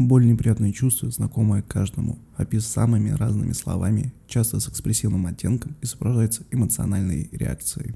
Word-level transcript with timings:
Боль– 0.00 0.24
неприятное 0.26 0.72
чувство, 0.72 1.10
знакомое 1.10 1.60
каждому, 1.60 2.18
опис 2.38 2.66
самыми 2.66 3.10
разными 3.10 3.52
словами, 3.52 4.14
часто 4.26 4.58
с 4.58 4.66
экспрессивным 4.66 5.26
оттенком 5.26 5.76
и 5.82 5.84
сопровождается 5.84 6.42
эмоциональной 6.50 7.28
реакцией. 7.32 7.94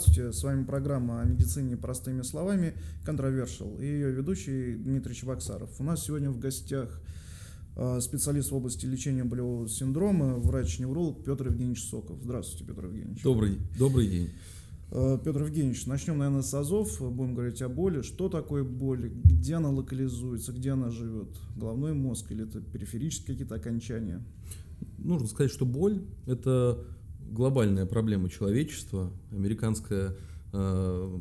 Здравствуйте, 0.00 0.32
с 0.32 0.42
вами 0.42 0.64
программа 0.64 1.20
о 1.20 1.24
медицине 1.26 1.76
простыми 1.76 2.22
словами 2.22 2.72
Controversial 3.04 3.78
и 3.82 3.84
ее 3.84 4.10
ведущий 4.12 4.76
Дмитрий 4.76 5.14
Чебоксаров. 5.14 5.78
У 5.78 5.84
нас 5.84 6.02
сегодня 6.02 6.30
в 6.30 6.38
гостях 6.38 7.02
а, 7.76 8.00
специалист 8.00 8.50
в 8.50 8.54
области 8.54 8.86
лечения 8.86 9.24
болевого 9.24 9.68
синдрома, 9.68 10.36
врач-невролог 10.36 11.22
Петр 11.22 11.48
Евгеньевич 11.48 11.84
Соков. 11.84 12.18
Здравствуйте, 12.22 12.64
Петр 12.64 12.86
Евгеньевич. 12.86 13.22
Добрый, 13.22 13.58
добрый 13.78 14.08
день. 14.08 14.30
А, 14.90 15.18
Петр 15.18 15.42
Евгеньевич, 15.42 15.84
начнем, 15.84 16.16
наверное, 16.16 16.40
с 16.40 16.54
АЗОВ. 16.54 17.12
Будем 17.12 17.34
говорить 17.34 17.60
о 17.60 17.68
боли. 17.68 18.00
Что 18.00 18.30
такое 18.30 18.64
боль? 18.64 19.10
Где 19.10 19.56
она 19.56 19.68
локализуется? 19.68 20.52
Где 20.52 20.70
она 20.70 20.88
живет? 20.90 21.28
Головной 21.56 21.92
мозг 21.92 22.32
или 22.32 22.48
это 22.48 22.62
периферические 22.62 23.34
какие-то 23.36 23.56
окончания? 23.56 24.24
Нужно 24.96 25.28
сказать, 25.28 25.52
что 25.52 25.66
боль– 25.66 26.00
это 26.26 26.86
глобальная 27.30 27.86
проблема 27.86 28.28
человечества. 28.28 29.10
Американская 29.32 30.16
э, 30.52 31.18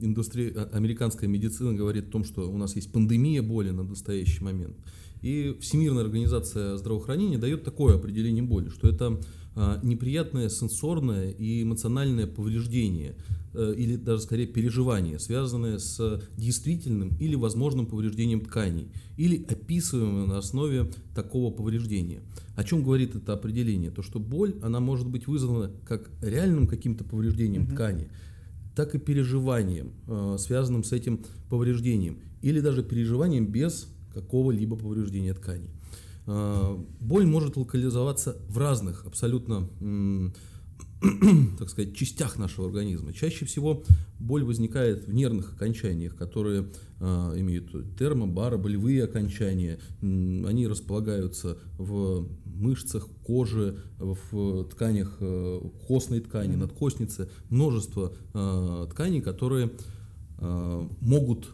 индустрия, 0.00 0.52
а, 0.54 0.70
американская 0.72 1.28
медицина 1.28 1.72
говорит 1.72 2.08
о 2.08 2.12
том, 2.12 2.24
что 2.24 2.50
у 2.50 2.58
нас 2.58 2.76
есть 2.76 2.90
пандемия 2.92 3.42
боли 3.42 3.70
на 3.70 3.82
настоящий 3.82 4.42
момент. 4.42 4.76
И 5.22 5.56
Всемирная 5.60 6.02
организация 6.02 6.76
здравоохранения 6.76 7.38
дает 7.38 7.64
такое 7.64 7.94
определение 7.94 8.42
боли, 8.42 8.68
что 8.70 8.88
это 8.88 9.20
э, 9.54 9.78
неприятное 9.82 10.48
сенсорное 10.48 11.30
и 11.30 11.62
эмоциональное 11.62 12.26
повреждение, 12.26 13.14
э, 13.54 13.74
или 13.76 13.94
даже 13.94 14.22
скорее 14.22 14.46
переживание, 14.46 15.20
связанное 15.20 15.78
с 15.78 16.20
действительным 16.36 17.16
или 17.20 17.36
возможным 17.36 17.86
повреждением 17.86 18.40
тканей, 18.40 18.88
или 19.16 19.44
описываемое 19.48 20.26
на 20.26 20.38
основе 20.38 20.90
такого 21.14 21.52
повреждения. 21.54 22.22
О 22.54 22.64
чем 22.64 22.82
говорит 22.82 23.14
это 23.14 23.32
определение? 23.32 23.90
То, 23.90 24.02
что 24.02 24.18
боль, 24.18 24.56
она 24.62 24.80
может 24.80 25.08
быть 25.08 25.26
вызвана 25.26 25.70
как 25.86 26.10
реальным 26.20 26.66
каким-то 26.66 27.04
повреждением 27.04 27.64
угу. 27.64 27.72
ткани, 27.72 28.08
так 28.74 28.94
и 28.94 28.98
переживанием, 28.98 29.92
э, 30.06 30.36
связанным 30.38 30.84
с 30.84 30.92
этим 30.92 31.20
повреждением, 31.48 32.18
или 32.42 32.60
даже 32.60 32.82
переживанием 32.82 33.46
без 33.46 33.88
какого-либо 34.12 34.76
повреждения 34.76 35.34
ткани. 35.34 35.70
Э, 36.26 36.76
боль 37.00 37.26
может 37.26 37.56
локализоваться 37.56 38.36
в 38.48 38.58
разных 38.58 39.06
абсолютно 39.06 39.68
так 41.58 41.68
сказать, 41.68 41.96
частях 41.96 42.38
нашего 42.38 42.66
организма. 42.66 43.12
Чаще 43.12 43.44
всего 43.44 43.82
боль 44.20 44.44
возникает 44.44 45.08
в 45.08 45.12
нервных 45.12 45.54
окончаниях, 45.54 46.14
которые 46.14 46.68
э, 47.00 47.04
имеют 47.36 47.96
термо, 47.98 48.26
бара, 48.26 48.56
болевые 48.56 49.04
окончания. 49.04 49.80
Они 50.00 50.66
располагаются 50.68 51.58
в 51.76 52.28
мышцах, 52.44 53.08
коже, 53.24 53.78
в 53.98 54.64
тканях 54.64 55.16
э, 55.20 55.60
костной 55.88 56.20
ткани, 56.20 56.54
надкостницы. 56.54 57.28
Множество 57.48 58.14
э, 58.32 58.86
тканей, 58.90 59.22
которые 59.22 59.72
э, 60.38 60.88
могут 61.00 61.48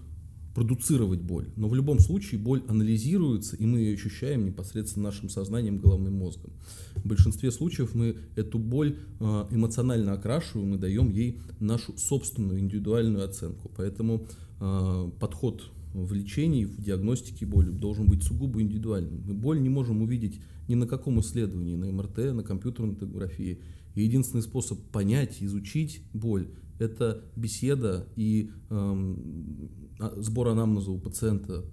продуцировать 0.59 1.21
боль. 1.21 1.47
Но 1.55 1.69
в 1.69 1.75
любом 1.77 2.01
случае 2.01 2.41
боль 2.41 2.65
анализируется, 2.67 3.55
и 3.55 3.65
мы 3.65 3.79
ее 3.79 3.95
ощущаем 3.95 4.45
непосредственно 4.45 5.05
нашим 5.05 5.29
сознанием, 5.29 5.79
головным 5.79 6.15
мозгом. 6.15 6.51
В 6.97 7.07
большинстве 7.07 7.53
случаев 7.53 7.95
мы 7.95 8.17
эту 8.35 8.59
боль 8.59 8.97
э, 9.21 9.47
эмоционально 9.53 10.15
окрашиваем 10.15 10.75
и 10.75 10.79
даем 10.79 11.11
ей 11.11 11.39
нашу 11.61 11.97
собственную 11.97 12.59
индивидуальную 12.59 13.25
оценку. 13.25 13.71
Поэтому 13.77 14.27
э, 14.61 15.11
подход 15.21 15.71
в 16.05 16.13
лечении, 16.13 16.65
в 16.65 16.81
диагностике 16.81 17.47
боли 17.47 17.71
должен 17.71 18.07
быть 18.07 18.23
сугубо 18.23 18.61
индивидуальным. 18.61 19.23
Мы 19.27 19.35
боль 19.35 19.61
не 19.61 19.69
можем 19.69 20.03
увидеть 20.03 20.41
ни 20.69 20.75
на 20.75 20.87
каком 20.87 21.21
исследовании, 21.21 21.77
на 21.77 21.91
МРТ, 21.91 22.35
на 22.35 22.43
компьютерной 22.43 22.95
томографии. 22.95 23.61
И 23.95 24.03
единственный 24.03 24.43
способ 24.43 24.79
понять, 24.91 25.43
изучить 25.43 26.03
боль– 26.13 26.49
это 26.79 27.25
беседа 27.35 28.07
и 28.17 28.51
эм, 28.71 29.71
а, 29.99 30.15
сбор 30.21 30.49
анамнеза 30.49 30.91
у 30.91 30.99
пациента, 30.99 31.65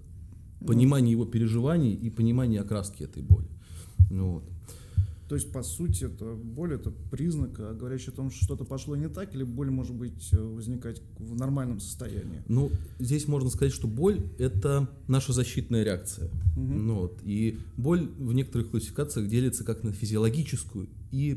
понимание 0.66 1.12
его 1.12 1.24
переживаний 1.24 1.92
и 1.94 2.10
понимание 2.10 2.60
окраски 2.60 3.02
этой 3.04 3.22
боли. 3.22 3.48
Вот. 4.10 4.44
То 5.28 5.34
есть, 5.34 5.50
по 5.50 5.62
сути, 5.62 6.04
это 6.04 6.34
боль 6.34 6.74
это 6.74 6.90
признак, 6.90 7.58
а, 7.58 7.74
говорящий 7.74 8.12
о 8.12 8.16
том, 8.16 8.30
что 8.30 8.44
что-то 8.44 8.64
пошло 8.64 8.94
не 8.94 9.08
так, 9.08 9.34
или 9.34 9.42
боль 9.42 9.70
может 9.70 9.94
быть 9.94 10.28
э, 10.32 10.40
возникать 10.40 11.02
в 11.18 11.34
нормальном 11.34 11.80
состоянии? 11.80 12.42
Ну, 12.48 12.70
здесь 13.00 13.26
можно 13.26 13.50
сказать, 13.50 13.72
что 13.72 13.88
боль 13.88 14.20
это 14.38 14.88
наша 15.08 15.32
защитная 15.32 15.82
реакция. 15.82 16.28
Угу. 16.56 16.62
Ну, 16.74 16.94
вот. 16.94 17.20
И 17.24 17.58
боль 17.76 18.08
в 18.18 18.32
некоторых 18.34 18.70
классификациях 18.70 19.28
делится 19.28 19.64
как 19.64 19.82
на 19.82 19.92
физиологическую 19.92 20.88
и 21.10 21.34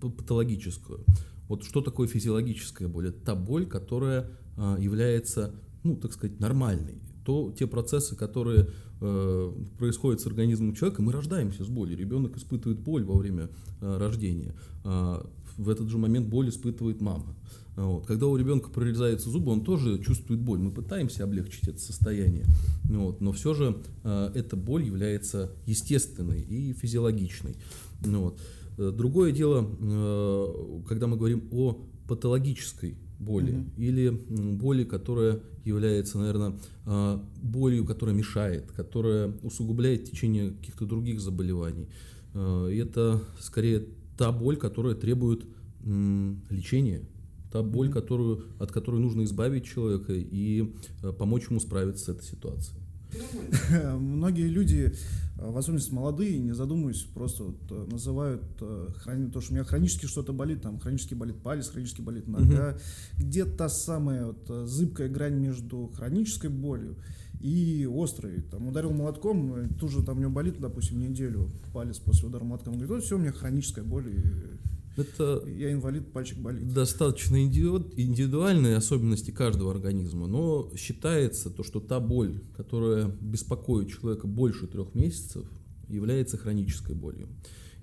патологическую. 0.00 1.04
Вот 1.48 1.64
что 1.64 1.80
такое 1.80 2.06
физиологическая 2.06 2.86
боль? 2.86 3.08
Это 3.08 3.24
та 3.24 3.34
боль, 3.34 3.66
которая 3.66 4.30
а, 4.56 4.78
является 4.78 5.52
ну, 5.82 5.96
так 5.96 6.12
сказать, 6.12 6.40
нормальный, 6.40 7.00
то 7.24 7.52
те 7.56 7.66
процессы, 7.66 8.16
которые 8.16 8.68
э, 9.02 9.52
происходят 9.78 10.20
с 10.20 10.26
организмом 10.26 10.74
человека, 10.74 11.02
мы 11.02 11.12
рождаемся 11.12 11.64
с 11.64 11.68
болью. 11.68 11.98
Ребенок 11.98 12.36
испытывает 12.36 12.80
боль 12.80 13.04
во 13.04 13.16
время 13.16 13.48
э, 13.80 13.98
рождения. 13.98 14.54
Э, 14.84 15.22
в 15.56 15.68
этот 15.68 15.88
же 15.88 15.98
момент 15.98 16.28
боль 16.28 16.48
испытывает 16.48 17.00
мама. 17.00 17.36
Вот. 17.76 18.06
Когда 18.06 18.26
у 18.26 18.36
ребенка 18.36 18.70
прорезаются 18.70 19.30
зубы, 19.30 19.50
он 19.50 19.62
тоже 19.62 19.98
чувствует 19.98 20.40
боль. 20.40 20.58
Мы 20.58 20.70
пытаемся 20.70 21.24
облегчить 21.24 21.68
это 21.68 21.78
состояние, 21.78 22.44
вот. 22.84 23.20
но 23.20 23.32
все 23.32 23.54
же 23.54 23.78
э, 24.04 24.30
эта 24.34 24.56
боль 24.56 24.84
является 24.84 25.52
естественной 25.66 26.40
и 26.40 26.74
физиологичной. 26.74 27.56
Вот. 28.00 28.38
Э, 28.76 28.92
другое 28.94 29.32
дело, 29.32 29.66
э, 29.80 30.82
когда 30.86 31.06
мы 31.06 31.16
говорим 31.16 31.48
о 31.50 31.78
патологической 32.08 32.98
боли 33.22 33.52
угу. 33.52 33.64
или 33.76 34.08
боли, 34.10 34.84
которая 34.84 35.40
является, 35.64 36.18
наверное, 36.18 36.58
а, 36.84 37.24
болью, 37.42 37.84
которая 37.84 38.14
мешает, 38.14 38.70
которая 38.72 39.32
усугубляет 39.42 40.10
течение 40.10 40.50
каких-то 40.50 40.86
других 40.86 41.20
заболеваний. 41.20 41.88
А, 42.34 42.68
и 42.68 42.76
это 42.78 43.22
скорее 43.38 43.86
та 44.16 44.32
боль, 44.32 44.56
которая 44.56 44.94
требует 44.94 45.44
лечения, 45.84 47.02
та 47.50 47.62
боль, 47.62 47.90
которую, 47.90 48.44
от 48.60 48.70
которой 48.70 49.00
нужно 49.00 49.24
избавить 49.24 49.64
человека 49.64 50.12
и 50.12 50.72
а, 51.02 51.12
помочь 51.12 51.48
ему 51.48 51.60
справиться 51.60 52.06
с 52.06 52.08
этой 52.08 52.24
ситуацией. 52.24 52.80
Многие 53.98 54.48
люди 54.48 54.94
в 55.36 55.56
особенности 55.56 55.92
молодые, 55.92 56.38
не 56.38 56.52
задумываясь, 56.52 57.02
просто 57.02 57.44
вот 57.44 57.58
э, 57.70 57.86
называют 57.90 58.42
э, 58.60 58.88
то, 59.32 59.40
что 59.40 59.52
у 59.52 59.54
меня 59.54 59.64
хронически 59.64 60.06
что-то 60.06 60.32
болит, 60.32 60.62
там 60.62 60.78
хронически 60.78 61.14
болит 61.14 61.42
палец, 61.42 61.68
хронически 61.68 62.00
болит 62.00 62.28
нога. 62.28 62.70
Угу. 62.70 62.78
Где 63.18 63.44
та 63.44 63.68
самая 63.68 64.26
вот 64.26 64.44
э, 64.48 64.66
зыбкая 64.66 65.08
грань 65.08 65.34
между 65.34 65.90
хронической 65.96 66.50
болью 66.50 66.96
и 67.40 67.88
острой. 67.90 68.42
Там 68.42 68.68
ударил 68.68 68.92
молотком, 68.92 69.68
тут 69.80 69.90
же 69.90 70.02
там 70.04 70.18
у 70.18 70.20
него 70.20 70.30
болит, 70.30 70.60
допустим, 70.60 71.00
неделю 71.00 71.50
палец 71.72 71.98
после 71.98 72.28
удара 72.28 72.44
молотком. 72.44 72.74
Он 72.74 72.78
говорит, 72.78 72.96
вот 72.96 73.04
все, 73.04 73.16
у 73.16 73.20
меня 73.20 73.32
хроническая 73.32 73.84
боль. 73.84 74.08
И 74.08 74.71
это 74.96 75.42
я 75.46 75.72
инвалид, 75.72 76.12
пальчик 76.12 76.38
болит. 76.38 76.72
Достаточно 76.72 77.42
индивидуальные 77.42 78.76
особенности 78.76 79.30
каждого 79.30 79.70
организма, 79.70 80.26
но 80.26 80.70
считается 80.76 81.50
то, 81.50 81.62
что 81.62 81.80
та 81.80 82.00
боль, 82.00 82.42
которая 82.56 83.06
беспокоит 83.20 83.90
человека 83.90 84.26
больше 84.26 84.66
трех 84.66 84.94
месяцев, 84.94 85.46
является 85.88 86.36
хронической 86.36 86.94
болью. 86.94 87.28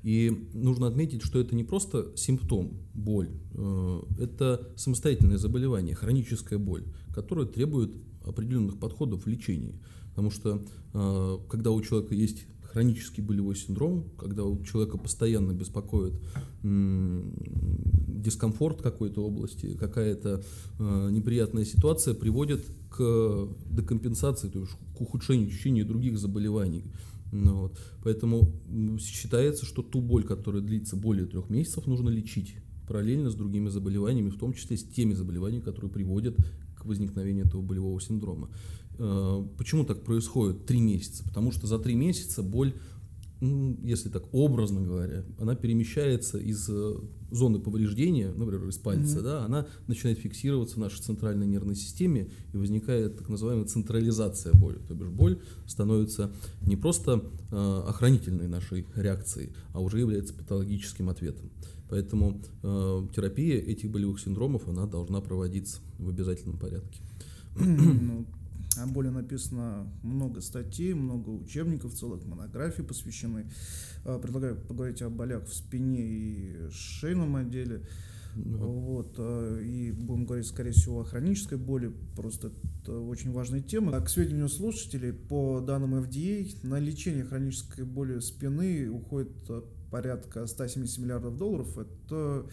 И 0.03 0.47
нужно 0.53 0.87
отметить, 0.87 1.23
что 1.23 1.39
это 1.39 1.55
не 1.55 1.63
просто 1.63 2.13
симптом, 2.15 2.79
боль, 2.93 3.29
э, 3.53 4.01
это 4.19 4.71
самостоятельное 4.77 5.37
заболевание, 5.37 5.93
хроническая 5.93 6.57
боль, 6.57 6.85
которая 7.13 7.45
требует 7.45 7.91
определенных 8.23 8.79
подходов 8.79 9.25
в 9.25 9.27
лечении. 9.27 9.79
Потому 10.09 10.31
что 10.31 10.63
э, 10.93 11.37
когда 11.49 11.71
у 11.71 11.81
человека 11.81 12.15
есть 12.15 12.45
хронический 12.71 13.21
болевой 13.21 13.55
синдром, 13.55 14.05
когда 14.17 14.43
у 14.43 14.63
человека 14.63 14.97
постоянно 14.97 15.53
беспокоит 15.53 16.13
дискомфорт 16.61 18.81
какой-то 18.81 19.25
области, 19.25 19.75
какая-то 19.75 20.43
э, 20.77 21.09
неприятная 21.11 21.65
ситуация 21.65 22.13
приводит 22.13 22.65
к 22.89 23.47
декомпенсации, 23.71 24.49
то 24.49 24.59
есть 24.59 24.71
к 24.95 25.01
ухудшению 25.01 25.47
ощущения 25.47 25.83
других 25.83 26.17
заболеваний. 26.17 26.83
Ну, 27.31 27.61
вот. 27.61 27.79
Поэтому 28.03 28.51
считается, 28.99 29.65
что 29.65 29.81
ту 29.81 30.01
боль, 30.01 30.23
которая 30.23 30.61
длится 30.61 30.95
более 30.95 31.27
трех 31.27 31.49
месяцев, 31.49 31.87
нужно 31.87 32.09
лечить 32.09 32.55
параллельно 32.87 33.29
с 33.29 33.35
другими 33.35 33.69
заболеваниями, 33.69 34.29
в 34.29 34.37
том 34.37 34.53
числе 34.53 34.75
с 34.75 34.83
теми 34.83 35.13
заболеваниями, 35.13 35.63
которые 35.63 35.91
приводят 35.91 36.35
к 36.75 36.85
возникновению 36.85 37.45
этого 37.45 37.61
болевого 37.61 38.01
синдрома. 38.01 38.49
Э, 38.99 39.43
почему 39.57 39.85
так 39.85 40.03
происходит 40.03 40.65
три 40.65 40.79
месяца? 40.79 41.23
Потому 41.23 41.51
что 41.51 41.67
за 41.67 41.79
три 41.79 41.95
месяца 41.95 42.43
боль 42.43 42.73
если 43.41 44.09
так 44.09 44.23
образно 44.33 44.81
говоря, 44.81 45.23
она 45.37 45.55
перемещается 45.55 46.37
из 46.37 46.67
э, 46.69 46.95
зоны 47.31 47.59
повреждения, 47.59 48.33
например, 48.33 48.67
из 48.67 48.77
пальца, 48.77 49.19
mm-hmm. 49.19 49.23
да, 49.23 49.45
она 49.45 49.67
начинает 49.87 50.19
фиксироваться 50.19 50.75
в 50.75 50.79
нашей 50.79 51.01
центральной 51.01 51.47
нервной 51.47 51.75
системе 51.75 52.29
и 52.51 52.57
возникает 52.57 53.17
так 53.17 53.29
называемая 53.29 53.65
централизация 53.65 54.53
боли. 54.53 54.79
То 54.87 54.93
бишь 54.93 55.07
боль 55.07 55.41
становится 55.65 56.33
не 56.63 56.75
просто 56.75 57.23
э, 57.51 57.83
охранительной 57.87 58.49
нашей 58.49 58.85
реакцией, 58.95 59.53
а 59.71 59.79
уже 59.79 59.99
является 59.99 60.33
патологическим 60.33 61.09
ответом. 61.09 61.49
Поэтому 61.89 62.41
э, 62.61 63.07
терапия 63.15 63.57
этих 63.57 63.89
болевых 63.89 64.19
синдромов 64.19 64.67
она 64.67 64.85
должна 64.85 65.21
проводиться 65.21 65.79
в 65.97 66.09
обязательном 66.09 66.57
порядке. 66.57 67.01
Ну, 67.55 68.25
о 68.83 68.87
боли 68.87 69.09
написано 69.09 69.91
много 70.03 70.41
статей, 70.41 70.93
много 70.93 71.29
учебников, 71.29 71.93
целых 71.93 72.25
монографий 72.25 72.83
посвящены. 72.83 73.49
А, 74.05 74.19
предлагаю 74.19 74.55
поговорить 74.55 75.01
о 75.01 75.09
болях 75.09 75.45
в 75.45 75.53
спине 75.53 76.01
и 76.01 76.69
шейном 76.71 77.35
отделе. 77.35 77.85
Mm-hmm. 78.35 78.57
Вот, 78.57 79.15
а, 79.17 79.59
и 79.59 79.91
будем 79.91 80.25
говорить, 80.25 80.47
скорее 80.47 80.71
всего, 80.71 81.01
о 81.01 81.03
хронической 81.03 81.57
боли. 81.57 81.91
Просто 82.15 82.51
это 82.81 82.99
очень 82.99 83.31
важная 83.31 83.61
тема. 83.61 83.95
А 83.95 84.01
к 84.01 84.09
сведению 84.09 84.49
слушателей, 84.49 85.13
по 85.13 85.61
данным 85.61 85.95
FDA, 85.95 86.47
на 86.63 86.79
лечение 86.79 87.25
хронической 87.25 87.85
боли 87.85 88.19
спины 88.19 88.89
уходит 88.89 89.31
порядка 89.91 90.45
170 90.45 90.97
миллиардов 90.99 91.37
долларов. 91.37 91.77
Это 91.77 92.45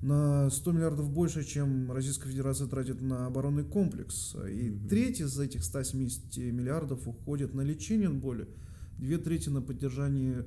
на 0.00 0.48
100 0.48 0.72
миллиардов 0.72 1.10
больше, 1.10 1.44
чем 1.44 1.90
Российская 1.90 2.28
Федерация 2.28 2.68
тратит 2.68 3.00
на 3.00 3.26
оборонный 3.26 3.64
комплекс. 3.64 4.36
И 4.48 4.70
треть 4.88 5.20
из 5.20 5.38
этих 5.38 5.64
170 5.64 6.36
миллиардов 6.52 7.08
уходит 7.08 7.54
на 7.54 7.62
лечение 7.62 8.08
боли, 8.08 8.48
две 8.96 9.18
трети 9.18 9.48
на 9.48 9.60
поддержание 9.60 10.46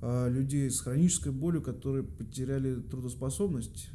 а, 0.00 0.28
людей 0.28 0.68
с 0.68 0.80
хронической 0.80 1.30
болью, 1.30 1.62
которые 1.62 2.02
потеряли 2.02 2.80
трудоспособность. 2.80 3.88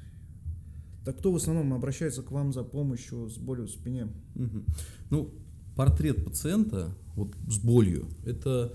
Так 1.03 1.19
кто 1.19 1.31
в 1.31 1.35
основном 1.35 1.73
обращается 1.73 2.21
к 2.21 2.31
вам 2.31 2.53
за 2.53 2.63
помощью 2.63 3.29
с 3.29 3.37
болью 3.37 3.67
в 3.67 3.71
спине? 3.71 4.07
Угу. 4.35 4.63
Ну, 5.09 5.33
портрет 5.75 6.23
пациента 6.23 6.95
вот, 7.15 7.33
с 7.49 7.59
болью– 7.59 8.07
это 8.25 8.73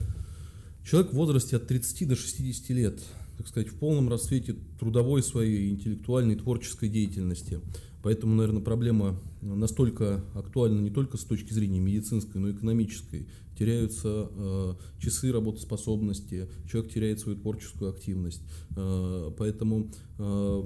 человек 0.84 1.12
в 1.12 1.16
возрасте 1.16 1.56
от 1.56 1.66
30 1.66 2.08
до 2.08 2.16
60 2.16 2.70
лет– 2.70 3.00
так 3.42 3.48
сказать, 3.48 3.68
в 3.70 3.74
полном 3.74 4.08
расцвете 4.08 4.54
трудовой 4.78 5.20
своей, 5.20 5.68
интеллектуальной, 5.70 6.36
творческой 6.36 6.88
деятельности. 6.88 7.60
Поэтому, 8.00 8.36
наверное, 8.36 8.62
проблема 8.62 9.20
настолько 9.40 10.24
актуальна 10.34 10.80
не 10.80 10.90
только 10.90 11.16
с 11.16 11.24
точки 11.24 11.52
зрения 11.52 11.80
медицинской, 11.80 12.40
но 12.40 12.48
и 12.48 12.52
экономической. 12.52 13.26
Теряются 13.58 14.30
э, 14.30 14.74
часы 15.00 15.32
работоспособности, 15.32 16.48
человек 16.70 16.92
теряет 16.92 17.18
свою 17.18 17.36
творческую 17.36 17.90
активность. 17.90 18.42
Э, 18.76 19.32
поэтому 19.36 19.90
э, 20.18 20.62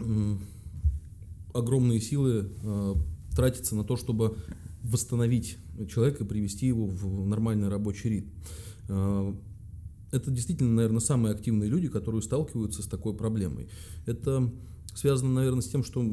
э, 0.00 0.36
огромные 1.52 2.00
силы 2.00 2.50
э, 2.62 2.94
тратятся 3.36 3.76
на 3.76 3.84
то, 3.84 3.96
чтобы 3.96 4.38
восстановить 4.82 5.58
человека 5.90 6.24
и 6.24 6.26
привести 6.26 6.66
его 6.66 6.86
в 6.86 7.26
нормальный 7.26 7.68
рабочий 7.68 8.08
ритм. 8.88 9.34
Это 10.14 10.30
действительно, 10.30 10.72
наверное, 10.72 11.00
самые 11.00 11.34
активные 11.34 11.68
люди, 11.68 11.88
которые 11.88 12.22
сталкиваются 12.22 12.82
с 12.82 12.86
такой 12.86 13.16
проблемой. 13.16 13.68
Это 14.06 14.52
связано, 14.94 15.34
наверное, 15.34 15.62
с 15.62 15.68
тем, 15.68 15.82
что 15.82 16.04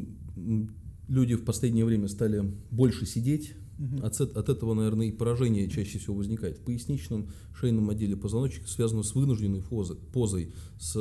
люди 1.07 1.35
в 1.35 1.45
последнее 1.45 1.85
время 1.85 2.07
стали 2.07 2.51
больше 2.71 3.05
сидеть. 3.05 3.53
Угу. 3.77 4.05
От, 4.05 4.19
от 4.21 4.49
этого, 4.49 4.73
наверное, 4.73 5.07
и 5.07 5.11
поражение 5.11 5.69
чаще 5.69 5.99
всего 5.99 6.15
возникает. 6.15 6.57
В 6.57 6.61
поясничном 6.61 7.29
шейном 7.53 7.89
отделе 7.91 8.15
позвоночника 8.15 8.67
связано 8.67 9.03
с 9.03 9.13
вынужденной 9.13 9.61
позой, 9.61 9.97
позой 9.97 10.53
с 10.79 10.93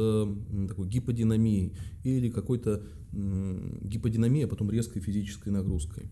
такой 0.68 0.88
гиподинамией 0.88 1.74
или 2.04 2.28
какой-то 2.28 2.82
гиподинамией, 3.12 4.44
а 4.44 4.48
потом 4.48 4.70
резкой 4.70 5.00
физической 5.00 5.48
нагрузкой. 5.48 6.10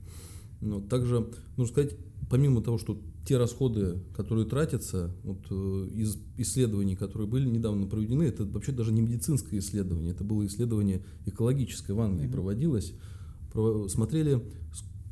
Но 0.61 0.81
также, 0.81 1.31
нужно 1.57 1.73
сказать, 1.73 1.97
помимо 2.31 2.63
того, 2.63 2.79
что 2.79 3.01
те 3.29 3.37
расходы, 3.37 3.99
которые 4.17 4.47
тратятся, 4.47 5.15
вот, 5.23 5.45
э, 5.51 5.89
из 5.93 6.17
исследований, 6.39 6.97
которые 6.97 7.29
были 7.29 7.47
недавно 7.47 7.87
проведены, 7.87 8.23
это 8.23 8.47
вообще 8.47 8.73
даже 8.73 8.91
не 8.91 9.03
медицинское 9.03 9.59
исследование, 9.59 10.13
это 10.13 10.25
было 10.25 10.47
исследование 10.47 11.05
экологическое 11.27 11.95
в 11.95 12.01
Англии 12.01 12.27
mm-hmm. 12.27 12.33
проводилось. 12.33 12.95
Про, 13.53 13.87
смотрели, 13.89 14.43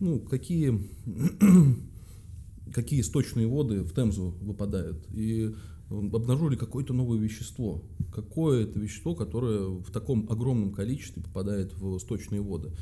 ну, 0.01 0.19
какие, 0.21 0.89
какие 2.73 3.03
сточные 3.03 3.47
воды 3.47 3.83
в 3.83 3.93
Темзу 3.93 4.35
выпадают. 4.41 5.07
И 5.13 5.55
обнаружили 5.91 6.57
какое-то 6.57 6.95
новое 6.95 7.19
вещество. 7.19 7.83
Какое 8.13 8.65
это 8.65 8.79
вещество, 8.79 9.15
которое 9.15 9.69
в 9.69 9.91
таком 9.91 10.27
огромном 10.31 10.73
количестве 10.73 11.23
попадает 11.23 11.75
в 11.75 11.99
сточные 11.99 12.41
воды. 12.41 12.73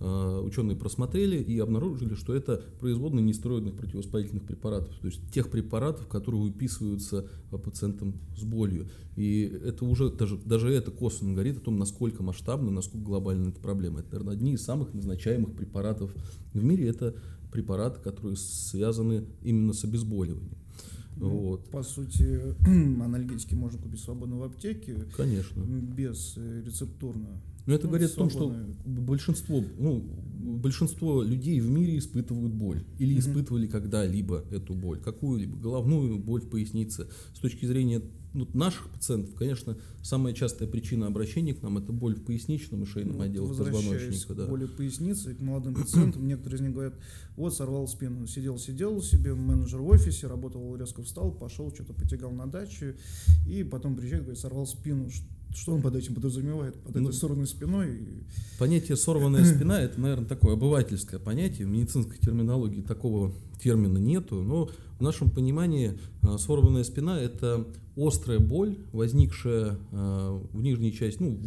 Э, 0.00 0.40
ученые 0.42 0.76
просмотрели 0.76 1.36
и 1.40 1.58
обнаружили, 1.60 2.14
что 2.14 2.34
это 2.34 2.60
производные 2.80 3.22
нестероидных 3.22 3.76
противовоспалительных 3.76 4.44
препаратов, 4.44 4.92
то 4.98 5.06
есть 5.06 5.20
тех 5.32 5.50
препаратов, 5.50 6.08
которые 6.08 6.42
выписываются 6.42 7.28
пациентам 7.50 8.14
с 8.36 8.42
болью. 8.42 8.88
И 9.14 9.42
это 9.42 9.84
уже, 9.84 10.10
даже, 10.10 10.36
даже 10.36 10.72
это 10.72 10.90
косвенно 10.90 11.34
говорит 11.34 11.58
о 11.58 11.60
том, 11.60 11.78
насколько 11.78 12.24
масштабно, 12.24 12.72
насколько 12.72 13.06
глобальна 13.06 13.50
эта 13.50 13.60
проблема. 13.60 14.00
Это, 14.00 14.14
наверное, 14.14 14.34
одни 14.34 14.54
из 14.54 14.64
самых 14.64 14.92
назначаемых 14.92 15.54
препаратов 15.54 16.12
в 16.52 16.64
мире. 16.64 16.88
Это 16.88 17.14
препараты, 17.52 18.00
которые 18.00 18.36
связаны 18.36 19.26
именно 19.42 19.72
с 19.72 19.84
обезболиванием. 19.84 20.58
Ну, 21.16 21.28
вот. 21.30 21.70
По 21.70 21.84
сути, 21.84 22.40
анальгетики 22.66 23.54
можно 23.54 23.80
купить 23.80 24.00
свободно 24.00 24.38
в 24.38 24.42
аптеке. 24.42 25.04
Конечно. 25.16 25.62
Без 25.62 26.34
э, 26.36 26.62
рецептурно. 26.66 27.40
Но 27.66 27.74
это 27.74 27.84
ну, 27.84 27.90
говорит 27.90 28.10
о 28.10 28.16
том, 28.16 28.30
что 28.30 28.54
большинство, 28.84 29.64
ну, 29.78 30.00
большинство 30.44 31.22
людей 31.22 31.60
в 31.60 31.70
мире 31.70 31.98
испытывают 31.98 32.52
боль. 32.52 32.84
Или 32.98 33.16
mm-hmm. 33.16 33.18
испытывали 33.18 33.66
когда-либо 33.66 34.44
эту 34.50 34.74
боль. 34.74 35.00
Какую-либо 35.00 35.56
головную 35.56 36.18
боль 36.18 36.42
в 36.42 36.48
пояснице. 36.48 37.08
С 37.34 37.38
точки 37.38 37.64
зрения 37.66 38.02
ну, 38.34 38.48
наших 38.52 38.90
пациентов, 38.90 39.34
конечно, 39.34 39.78
самая 40.02 40.34
частая 40.34 40.68
причина 40.68 41.06
обращения 41.06 41.54
к 41.54 41.62
нам 41.62 41.78
это 41.78 41.92
боль 41.92 42.16
в 42.16 42.24
поясничном 42.24 42.82
и 42.82 42.86
шейном 42.86 43.18
ну, 43.18 43.22
отделе 43.22 43.46
позвоночника. 43.46 44.34
Да. 44.34 44.46
Боли 44.46 44.66
в 44.66 44.76
пояснице 44.76 45.34
к 45.34 45.40
молодым 45.40 45.74
пациентам, 45.74 46.26
некоторые 46.26 46.58
из 46.58 46.62
них 46.62 46.72
говорят, 46.72 46.94
вот 47.36 47.54
сорвал 47.54 47.86
спину, 47.86 48.26
сидел, 48.26 48.58
сидел 48.58 49.00
себе, 49.02 49.34
менеджер 49.34 49.80
в 49.80 49.86
офисе, 49.86 50.26
работал, 50.26 50.74
резко 50.76 51.02
встал, 51.02 51.30
пошел, 51.32 51.72
что-то 51.72 51.94
потягал 51.94 52.32
на 52.32 52.46
даче, 52.46 52.96
и 53.46 53.62
потом 53.62 53.96
приезжает, 53.96 54.24
говорит, 54.24 54.40
сорвал 54.40 54.66
спину, 54.66 55.10
что 55.10 55.26
он 55.68 55.82
под 55.82 55.96
этим 55.96 56.14
подразумевает? 56.14 56.74
Под 56.82 56.96
ну, 56.96 57.08
этой 57.08 57.14
сорванной 57.14 57.46
спиной? 57.46 57.98
Понятие 58.58 58.96
сорванная 58.96 59.44
спина 59.44 59.80
это, 59.80 60.00
наверное, 60.00 60.26
такое 60.26 60.54
обывательское 60.54 61.20
понятие. 61.20 61.66
В 61.66 61.70
медицинской 61.70 62.18
терминологии 62.18 62.82
такого 62.82 63.32
термина 63.60 63.98
нету, 63.98 64.42
но 64.42 64.68
в 64.98 65.02
нашем 65.02 65.30
понимании 65.30 65.98
а, 66.22 66.38
сорванная 66.38 66.84
спина 66.84 67.20
это 67.20 67.66
острая 67.96 68.38
боль, 68.38 68.76
возникшая 68.92 69.78
а, 69.92 70.42
в 70.52 70.60
нижней 70.60 70.92
части, 70.92 71.22
ну, 71.22 71.40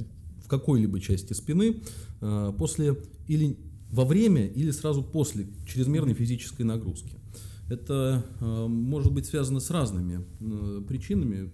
в 0.43 0.47
какой-либо 0.47 0.99
части 0.99 1.33
спины 1.33 1.81
а, 2.21 2.51
после 2.53 2.97
или 3.27 3.57
во 3.91 4.05
время 4.05 4.47
или 4.47 4.71
сразу 4.71 5.03
после 5.03 5.47
чрезмерной 5.67 6.13
физической 6.13 6.63
нагрузки. 6.63 7.15
Это 7.69 8.23
может 8.39 9.13
быть 9.13 9.25
связано 9.25 9.59
с 9.59 9.69
разными 9.69 10.23
причинами. 10.87 11.51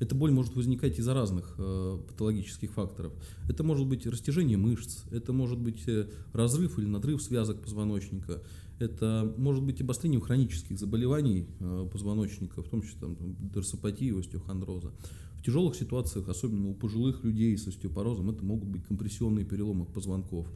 Эта 0.00 0.14
боль 0.14 0.32
может 0.32 0.56
возникать 0.56 0.98
из-за 0.98 1.14
разных 1.14 1.54
э, 1.56 1.98
патологических 2.08 2.72
факторов. 2.72 3.12
Это 3.48 3.62
может 3.62 3.86
быть 3.86 4.06
растяжение 4.06 4.58
мышц, 4.58 5.04
это 5.12 5.32
может 5.32 5.58
быть 5.58 5.86
э, 5.86 6.08
разрыв 6.32 6.78
или 6.78 6.86
надрыв 6.86 7.22
связок 7.22 7.62
позвоночника, 7.62 8.42
это 8.80 9.32
может 9.36 9.62
быть 9.62 9.80
обострение 9.80 10.20
хронических 10.20 10.78
заболеваний 10.78 11.46
э, 11.60 11.88
позвоночника, 11.90 12.62
в 12.62 12.68
том 12.68 12.82
числе 12.82 13.00
там, 13.00 13.16
дорсопатии, 13.38 14.18
остеохондроза. 14.18 14.92
В 15.38 15.44
тяжелых 15.44 15.76
ситуациях, 15.76 16.28
особенно 16.28 16.70
у 16.70 16.74
пожилых 16.74 17.24
людей 17.24 17.56
с 17.56 17.66
остеопорозом, 17.66 18.30
это 18.30 18.44
могут 18.44 18.68
быть 18.68 18.84
компрессионные 18.84 19.44
переломы 19.44 19.86
позвонков. 19.86 20.48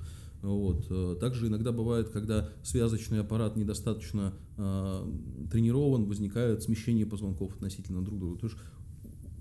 Вот. 0.42 0.86
Э, 0.90 1.16
также 1.20 1.48
иногда 1.48 1.72
бывает, 1.72 2.10
когда 2.10 2.48
связочный 2.62 3.20
аппарат 3.20 3.56
недостаточно 3.56 4.34
э, 4.56 5.12
тренирован, 5.50 6.04
возникает 6.04 6.62
смещение 6.62 7.06
позвонков 7.06 7.54
относительно 7.54 8.04
друг 8.04 8.18
друга. 8.18 8.40
То 8.40 8.46
есть 8.46 8.58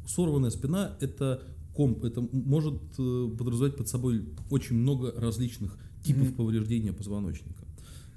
сорванная 0.07 0.49
спина– 0.49 0.97
это 1.01 1.41
комп, 1.73 2.03
это 2.05 2.21
может 2.31 2.81
э, 2.97 3.29
подразумевать 3.37 3.77
под 3.77 3.87
собой 3.87 4.25
очень 4.49 4.77
много 4.77 5.11
различных 5.11 5.77
типов 6.03 6.29
mm-hmm. 6.29 6.35
повреждения 6.35 6.93
позвоночника. 6.93 7.65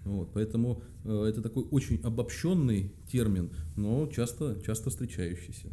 Вот, 0.04 0.30
поэтому 0.32 0.82
э, 1.04 1.24
это 1.28 1.42
такой 1.42 1.64
очень 1.64 2.00
обобщенный 2.02 2.92
термин, 3.10 3.50
но 3.76 4.06
часто, 4.06 4.60
часто 4.64 4.90
встречающийся. 4.90 5.68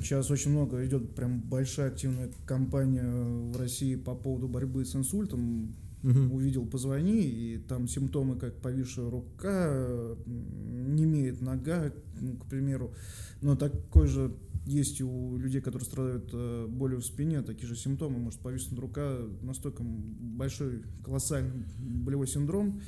Сейчас 0.00 0.30
очень 0.30 0.52
много 0.52 0.84
идет 0.86 1.14
прям 1.14 1.40
большая 1.40 1.88
активная 1.88 2.30
кампания 2.46 3.04
в 3.04 3.56
России 3.56 3.96
по 3.96 4.14
поводу 4.14 4.48
борьбы 4.48 4.84
с 4.84 4.94
инсультом. 4.94 5.74
Угу. 6.04 6.36
Увидел, 6.36 6.64
позвони, 6.64 7.22
и 7.22 7.58
там 7.58 7.88
симптомы, 7.88 8.36
как 8.36 8.54
повисшая 8.60 9.10
рука, 9.10 10.16
не 10.26 11.02
имеет 11.02 11.40
нога, 11.40 11.90
к 11.90 12.46
примеру. 12.48 12.92
Но 13.40 13.56
такой 13.56 14.06
же 14.06 14.32
есть 14.68 15.00
у 15.00 15.36
людей, 15.38 15.60
которые 15.60 15.86
страдают 15.86 16.30
э, 16.32 16.66
болью 16.68 17.00
в 17.00 17.04
спине, 17.04 17.42
такие 17.42 17.66
же 17.66 17.74
симптомы, 17.74 18.18
может 18.18 18.40
повиснуть 18.40 18.78
рука, 18.78 19.18
настолько 19.40 19.82
большой, 19.82 20.82
колоссальный 21.02 21.64
болевой 21.78 22.28
синдром. 22.28 22.80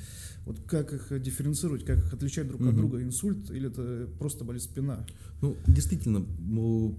Вот 0.45 0.61
как 0.67 0.93
их 0.93 1.21
дифференцировать, 1.21 1.83
как 1.83 1.97
их 1.97 2.13
отличать 2.13 2.47
друг 2.47 2.61
угу. 2.61 2.69
от 2.69 2.75
друга, 2.75 3.01
инсульт 3.01 3.49
или 3.49 3.69
это 3.69 4.07
просто 4.19 4.45
болит 4.45 4.61
спина? 4.61 5.05
Ну, 5.41 5.55
действительно, 5.67 6.25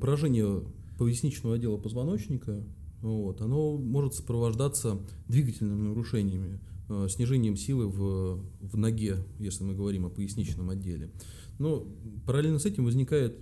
поражение 0.00 0.62
поясничного 0.98 1.56
отдела 1.56 1.76
позвоночника, 1.76 2.64
вот, 3.00 3.40
оно 3.40 3.76
может 3.76 4.14
сопровождаться 4.14 5.00
двигательными 5.28 5.88
нарушениями, 5.88 6.60
э, 6.88 7.06
снижением 7.08 7.56
силы 7.56 7.88
в, 7.88 8.44
в 8.60 8.76
ноге, 8.76 9.18
если 9.38 9.64
мы 9.64 9.74
говорим 9.74 10.06
о 10.06 10.10
поясничном 10.10 10.70
отделе. 10.70 11.10
Но 11.58 11.86
параллельно 12.26 12.58
с 12.58 12.66
этим 12.66 12.84
возникает 12.84 13.36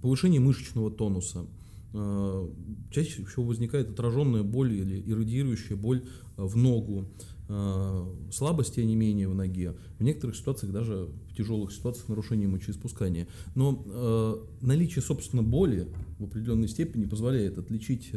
повышение 0.00 0.40
мышечного 0.40 0.90
тонуса. 0.90 1.46
Э, 1.92 2.48
чаще 2.92 3.24
всего 3.24 3.44
возникает 3.44 3.90
отраженная 3.90 4.44
боль 4.44 4.72
или 4.74 5.02
иррадиирующая 5.10 5.76
боль 5.76 6.04
э, 6.36 6.42
в 6.44 6.56
ногу, 6.56 7.06
э, 7.48 8.04
слабости, 8.32 8.78
а 8.78 8.84
не 8.84 8.94
менее 8.94 9.28
в 9.28 9.34
ноге, 9.34 9.74
в 9.98 10.04
некоторых 10.04 10.36
ситуациях 10.36 10.72
даже 10.72 11.08
в 11.30 11.36
тяжелых 11.36 11.72
ситуациях 11.72 12.08
нарушение 12.08 12.46
мочеиспускания. 12.46 13.26
Но 13.54 14.46
наличие, 14.60 15.02
собственно, 15.02 15.42
боли 15.42 15.88
в 16.18 16.24
определенной 16.24 16.68
степени 16.68 17.06
позволяет 17.06 17.58
отличить 17.58 18.12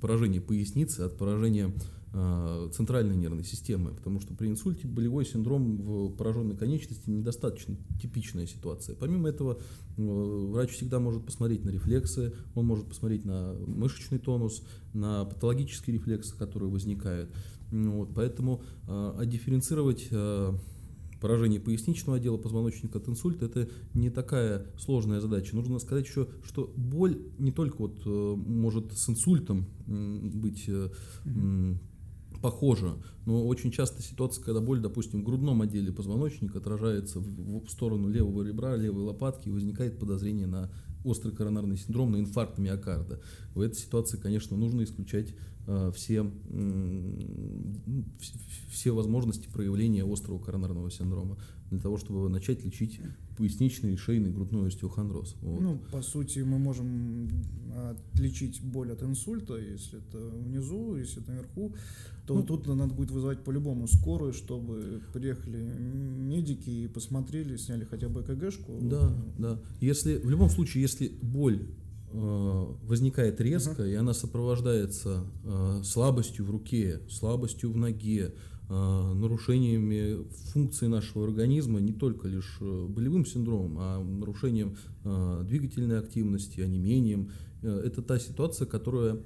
поражение 0.00 0.40
поясницы 0.40 1.00
от 1.00 1.18
поражения 1.18 1.72
центральной 2.72 3.16
нервной 3.16 3.44
системы, 3.44 3.92
потому 3.92 4.20
что 4.20 4.34
при 4.34 4.48
инсульте 4.48 4.86
болевой 4.86 5.26
синдром 5.26 5.76
в 5.76 6.16
пораженной 6.16 6.56
конечности 6.56 7.10
недостаточно 7.10 7.76
типичная 8.00 8.46
ситуация. 8.46 8.96
Помимо 8.96 9.28
этого, 9.28 9.58
э, 9.96 10.02
врач 10.02 10.70
всегда 10.70 10.98
может 10.98 11.26
посмотреть 11.26 11.64
на 11.64 11.70
рефлексы, 11.70 12.32
он 12.54 12.66
может 12.66 12.86
посмотреть 12.86 13.24
на 13.24 13.54
мышечный 13.66 14.18
тонус, 14.18 14.62
на 14.94 15.24
патологические 15.24 15.96
рефлексы, 15.96 16.36
которые 16.36 16.70
возникают. 16.70 17.30
Вот, 17.70 18.14
поэтому 18.14 18.62
а 18.86 19.24
дифференцировать 19.26 20.08
поражение 21.20 21.60
поясничного 21.60 22.18
отдела 22.18 22.36
позвоночника 22.36 22.98
от 22.98 23.08
инсульта 23.08 23.46
это 23.46 23.68
не 23.94 24.10
такая 24.10 24.66
сложная 24.78 25.20
задача. 25.20 25.56
Нужно 25.56 25.80
сказать 25.80 26.06
еще, 26.06 26.28
что 26.44 26.72
боль 26.76 27.18
не 27.38 27.50
только 27.50 27.76
вот 27.78 28.06
может 28.06 28.92
с 28.92 29.08
инсультом 29.08 29.66
быть 29.86 30.70
похоже, 32.40 32.94
но 33.24 33.46
очень 33.46 33.70
часто 33.70 34.02
ситуация, 34.02 34.42
когда 34.42 34.60
боль, 34.60 34.80
допустим, 34.80 35.20
в 35.20 35.24
грудном 35.24 35.62
отделе 35.62 35.92
позвоночника 35.92 36.58
отражается 36.58 37.20
в, 37.20 37.68
сторону 37.68 38.08
левого 38.08 38.42
ребра, 38.42 38.76
левой 38.76 39.04
лопатки, 39.04 39.48
и 39.48 39.52
возникает 39.52 39.98
подозрение 39.98 40.46
на 40.46 40.70
острый 41.04 41.32
коронарный 41.32 41.76
синдром, 41.76 42.12
на 42.12 42.16
инфаркт 42.16 42.58
миокарда. 42.58 43.20
В 43.54 43.60
этой 43.60 43.76
ситуации, 43.76 44.16
конечно, 44.16 44.56
нужно 44.56 44.82
исключать 44.82 45.34
э, 45.66 45.92
все, 45.94 46.30
э, 46.50 47.22
все 48.70 48.90
возможности 48.92 49.48
проявления 49.48 50.04
острого 50.04 50.38
коронарного 50.38 50.90
синдрома 50.90 51.38
для 51.70 51.80
того, 51.80 51.96
чтобы 51.96 52.28
начать 52.28 52.64
лечить 52.64 53.00
поясничный, 53.36 53.96
шейный, 53.96 54.30
грудной 54.30 54.68
остеохондроз. 54.68 55.36
Вот. 55.42 55.60
Ну, 55.60 55.78
по 55.92 56.02
сути, 56.02 56.40
мы 56.40 56.58
можем 56.58 57.28
отличить 57.90 58.62
боль 58.62 58.92
от 58.92 59.02
инсульта, 59.02 59.56
если 59.56 59.98
это 59.98 60.18
внизу, 60.18 60.96
если 60.96 61.22
это 61.22 61.32
наверху, 61.32 61.74
то 62.26 62.34
ну, 62.34 62.42
тут 62.42 62.66
надо 62.66 62.92
будет 62.92 63.10
вызывать 63.10 63.44
по-любому 63.44 63.86
скорую, 63.86 64.32
чтобы 64.32 65.02
приехали 65.12 65.58
медики 65.58 66.70
и 66.70 66.88
посмотрели, 66.88 67.56
сняли 67.56 67.84
хотя 67.84 68.08
бы 68.08 68.22
ЭКГшку. 68.22 68.78
Да, 68.80 69.12
да. 69.38 69.60
Если, 69.80 70.16
в 70.16 70.28
любом 70.28 70.50
случае, 70.50 70.82
если 70.82 71.12
боль 71.22 71.68
э, 72.12 72.66
возникает 72.82 73.40
резко, 73.40 73.82
uh-huh. 73.82 73.92
и 73.92 73.94
она 73.94 74.14
сопровождается 74.14 75.24
э, 75.44 75.82
слабостью 75.84 76.46
в 76.46 76.50
руке, 76.50 77.00
слабостью 77.08 77.70
в 77.70 77.76
ноге, 77.76 78.34
нарушениями 78.68 80.26
функции 80.52 80.86
нашего 80.86 81.24
организма, 81.24 81.80
не 81.80 81.92
только 81.92 82.28
лишь 82.28 82.58
э, 82.60 82.86
болевым 82.88 83.24
синдромом, 83.24 83.76
а 83.78 84.02
нарушением 84.02 84.76
э, 85.04 85.44
двигательной 85.44 85.98
активности, 85.98 86.60
онемением. 86.60 87.30
Это 87.62 88.02
та 88.02 88.18
ситуация, 88.18 88.66
которая 88.66 89.18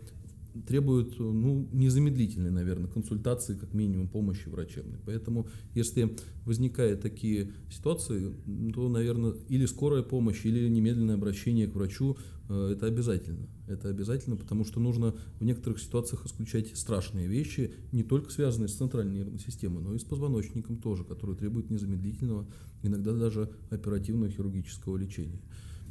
требует 0.66 1.18
ну, 1.18 1.68
незамедлительной, 1.72 2.50
наверное, 2.50 2.88
консультации, 2.88 3.56
как 3.56 3.72
минимум 3.74 4.08
помощи 4.08 4.48
врачебной. 4.48 4.98
Поэтому, 5.04 5.48
если 5.74 6.16
возникают 6.44 7.00
такие 7.02 7.52
ситуации, 7.70 8.34
то, 8.74 8.88
наверное, 8.88 9.34
или 9.48 9.66
скорая 9.66 10.02
помощь, 10.02 10.44
или 10.44 10.68
немедленное 10.68 11.14
обращение 11.14 11.66
к 11.66 11.74
врачу 11.74 12.16
Э, 12.50 12.72
это 12.72 12.86
обязательно. 12.86 13.46
Это 13.68 13.88
обязательно, 13.88 14.36
потому 14.36 14.64
что 14.64 14.80
нужно 14.80 15.14
в 15.38 15.44
некоторых 15.44 15.78
ситуациях 15.78 16.26
исключать 16.26 16.76
страшные 16.76 17.28
вещи, 17.28 17.72
не 17.92 18.02
только 18.02 18.30
связанные 18.30 18.68
с 18.68 18.74
центральной 18.74 19.14
нервной 19.14 19.38
системой, 19.38 19.82
но 19.82 19.94
и 19.94 19.98
с 19.98 20.04
позвоночником 20.04 20.76
тоже, 20.76 21.04
которые 21.04 21.36
требуют 21.36 21.70
незамедлительного, 21.70 22.46
иногда 22.82 23.12
даже 23.12 23.50
оперативного 23.70 24.30
хирургического 24.30 24.96
лечения. 24.96 25.40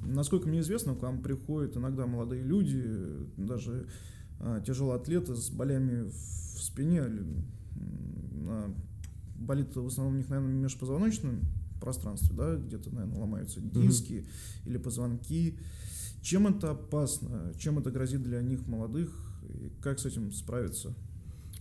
Насколько 0.06 0.50
мне 0.50 0.60
известно, 0.60 0.96
к 0.96 1.02
вам 1.02 1.22
приходят 1.22 1.78
иногда 1.78 2.06
молодые 2.06 2.44
люди, 2.44 2.86
даже 3.38 3.88
а, 4.40 4.62
тяжелоатлеты 4.62 5.36
с 5.36 5.50
болями 5.50 6.10
в 6.10 6.62
спине, 6.62 7.04
а, 8.48 8.74
болит 9.36 9.76
в 9.76 9.86
основном 9.86 10.16
у 10.16 10.18
них, 10.18 10.30
наверное, 10.30 10.54
межпозвоночном 10.54 11.42
пространстве, 11.80 12.36
да, 12.36 12.56
где-то, 12.56 12.90
наверное, 12.94 13.20
ломаются 13.20 13.62
диски 13.62 14.14
mm-hmm. 14.14 14.70
или 14.70 14.78
позвонки. 14.78 15.58
Чем 16.22 16.48
это 16.48 16.72
опасно? 16.72 17.54
Чем 17.58 17.80
это 17.80 17.92
грозит 17.92 18.24
для 18.24 18.42
них 18.42 18.68
молодых? 18.68 19.10
И 19.50 19.72
как 19.82 20.00
с 20.00 20.06
этим 20.06 20.32
справиться? 20.32 20.94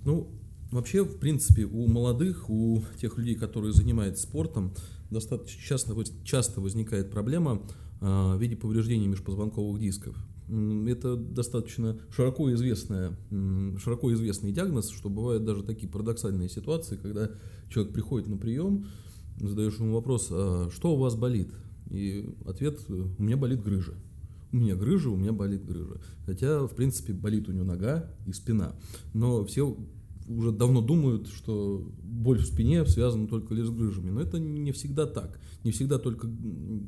Ну, 0.04 0.30
вообще, 0.70 1.04
в 1.04 1.18
принципе, 1.18 1.64
у 1.64 1.86
молодых, 1.86 2.50
у 2.50 2.82
тех 3.00 3.16
людей, 3.18 3.36
которые 3.36 3.72
занимаются 3.72 4.24
спортом, 4.24 4.74
достаточно 5.10 5.62
часто, 5.62 5.94
часто 6.24 6.60
возникает 6.60 7.10
проблема 7.10 7.62
в 8.00 8.38
виде 8.38 8.56
повреждений 8.56 9.06
межпозвонковых 9.06 9.80
дисков. 9.80 10.16
Это 10.48 11.16
достаточно 11.16 11.98
широко, 12.10 12.52
известная, 12.54 13.16
широко 13.78 14.12
известный 14.14 14.52
диагноз, 14.52 14.90
что 14.90 15.10
бывают 15.10 15.44
даже 15.44 15.62
такие 15.62 15.90
парадоксальные 15.90 16.48
ситуации, 16.48 16.96
когда 16.96 17.30
человек 17.68 17.92
приходит 17.92 18.28
на 18.28 18.38
прием, 18.38 18.86
задаешь 19.38 19.78
ему 19.78 19.94
вопрос, 19.94 20.28
а 20.30 20.70
что 20.72 20.94
у 20.94 20.98
вас 20.98 21.16
болит? 21.16 21.52
И 21.90 22.34
ответ, 22.46 22.80
у 22.88 23.22
меня 23.22 23.36
болит 23.36 23.62
грыжа 23.62 23.94
у 24.52 24.56
меня 24.56 24.74
грыжа, 24.76 25.10
у 25.10 25.16
меня 25.16 25.32
болит 25.32 25.64
грыжа. 25.64 26.00
Хотя, 26.24 26.66
в 26.66 26.74
принципе, 26.74 27.12
болит 27.12 27.48
у 27.48 27.52
него 27.52 27.64
нога 27.64 28.10
и 28.26 28.32
спина. 28.32 28.74
Но 29.12 29.44
все 29.44 29.76
уже 30.28 30.52
давно 30.52 30.80
думают, 30.80 31.28
что 31.28 31.90
боль 32.02 32.38
в 32.38 32.46
спине 32.46 32.84
связана 32.86 33.26
только 33.26 33.54
лишь 33.54 33.66
с 33.66 33.70
грыжами. 33.70 34.10
Но 34.10 34.20
это 34.20 34.38
не 34.38 34.72
всегда 34.72 35.06
так. 35.06 35.40
Не 35.64 35.72
всегда 35.72 35.98
только 35.98 36.28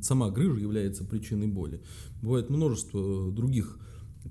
сама 0.01 0.29
грыжа 0.29 0.59
является 0.59 1.03
причиной 1.03 1.47
боли. 1.47 1.81
Бывает 2.21 2.49
множество 2.49 3.31
других 3.31 3.79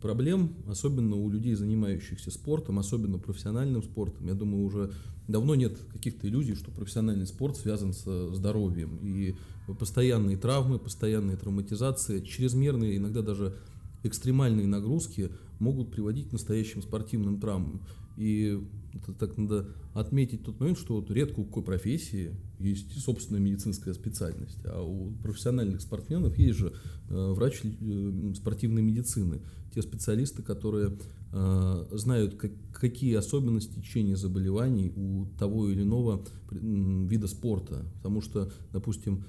проблем, 0.00 0.54
особенно 0.66 1.16
у 1.16 1.28
людей, 1.28 1.54
занимающихся 1.54 2.30
спортом, 2.30 2.78
особенно 2.78 3.18
профессиональным 3.18 3.82
спортом. 3.82 4.26
Я 4.26 4.34
думаю, 4.34 4.64
уже 4.64 4.92
давно 5.26 5.54
нет 5.54 5.76
каких-то 5.92 6.28
иллюзий, 6.28 6.54
что 6.54 6.70
профессиональный 6.70 7.26
спорт 7.26 7.56
связан 7.56 7.92
со 7.92 8.32
здоровьем. 8.34 8.98
И 9.02 9.34
постоянные 9.78 10.36
травмы, 10.36 10.78
постоянные 10.78 11.36
травматизации, 11.36 12.20
чрезмерные, 12.20 12.96
иногда 12.96 13.22
даже 13.22 13.56
экстремальные 14.02 14.66
нагрузки 14.66 15.30
могут 15.58 15.90
приводить 15.90 16.30
к 16.30 16.32
настоящим 16.32 16.82
спортивным 16.82 17.38
травмам. 17.40 17.82
И 18.20 18.62
это 18.92 19.14
так 19.14 19.38
надо 19.38 19.68
отметить 19.94 20.44
тот 20.44 20.60
момент, 20.60 20.78
что 20.78 20.96
вот 20.96 21.10
редко 21.10 21.40
у 21.40 21.44
какой 21.44 21.62
профессии 21.62 22.36
есть 22.58 23.00
собственная 23.00 23.40
медицинская 23.40 23.94
специальность. 23.94 24.58
А 24.66 24.82
у 24.82 25.12
профессиональных 25.22 25.80
спортсменов 25.80 26.36
есть 26.36 26.58
же 26.58 26.74
э, 27.08 27.32
врач 27.32 27.62
э, 27.64 28.32
спортивной 28.36 28.82
медицины. 28.82 29.40
Те 29.74 29.80
специалисты, 29.80 30.42
которые 30.42 30.98
знают, 31.32 32.34
как, 32.34 32.50
какие 32.72 33.14
особенности 33.14 33.78
течения 33.78 34.16
заболеваний 34.16 34.92
у 34.96 35.26
того 35.38 35.68
или 35.68 35.82
иного 35.82 36.24
вида 36.50 37.28
спорта. 37.28 37.86
Потому 37.98 38.20
что, 38.20 38.50
допустим, 38.72 39.24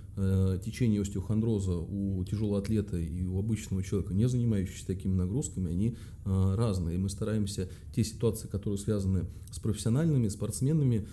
течение 0.65 1.01
остеохондроза 1.01 1.77
у 1.77 2.23
тяжелого 2.23 2.57
атлета 2.57 2.97
и 2.97 3.23
у 3.23 3.37
обычного 3.37 3.83
человека, 3.83 4.15
не 4.15 4.27
занимающегося 4.27 4.87
такими 4.87 5.13
нагрузками, 5.13 5.71
они 5.71 5.95
разные. 6.25 6.95
И 6.95 6.97
мы 6.97 7.09
стараемся 7.09 7.69
те 7.95 8.03
ситуации, 8.03 8.47
которые 8.47 8.79
связаны 8.79 9.27
с 9.51 9.59
профессиональными 9.59 10.27
спортсменами, 10.29 11.07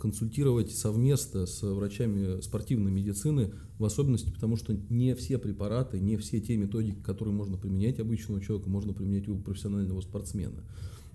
консультировать 0.00 0.72
совместно 0.72 1.46
с 1.46 1.62
врачами 1.62 2.40
спортивной 2.42 2.90
медицины, 2.90 3.52
в 3.78 3.84
особенности 3.84 4.30
потому, 4.30 4.56
что 4.56 4.74
не 4.90 5.14
все 5.14 5.38
препараты, 5.38 6.00
не 6.00 6.16
все 6.16 6.40
те 6.40 6.56
методики, 6.56 7.00
которые 7.00 7.34
можно 7.34 7.56
применять 7.56 7.98
обычному 7.98 8.40
человеку, 8.40 8.68
можно 8.68 8.92
применять 8.92 9.26
у 9.28 9.38
профессионального 9.38 10.00
спортсмена. 10.08 10.64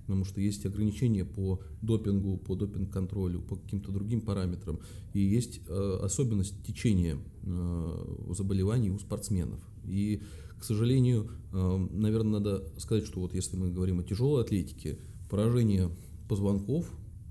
Потому 0.01 0.25
что 0.25 0.41
есть 0.41 0.65
ограничения 0.65 1.23
по 1.23 1.61
допингу, 1.81 2.37
по 2.37 2.55
допинг-контролю, 2.55 3.41
по 3.41 3.55
каким-то 3.55 3.91
другим 3.91 4.21
параметрам. 4.21 4.79
И 5.13 5.19
есть 5.19 5.61
э, 5.67 5.99
особенность 6.01 6.61
течения 6.65 7.17
э, 7.43 8.33
заболеваний 8.37 8.91
у 8.91 8.99
спортсменов. 8.99 9.59
И, 9.85 10.21
к 10.59 10.63
сожалению, 10.63 11.29
э, 11.53 11.87
наверное, 11.91 12.33
надо 12.33 12.63
сказать, 12.77 13.05
что 13.05 13.21
вот 13.21 13.33
если 13.33 13.55
мы 13.55 13.71
говорим 13.71 13.99
о 13.99 14.03
тяжелой 14.03 14.43
атлетике, 14.43 14.99
поражение 15.29 15.89
позвонков 16.27 16.85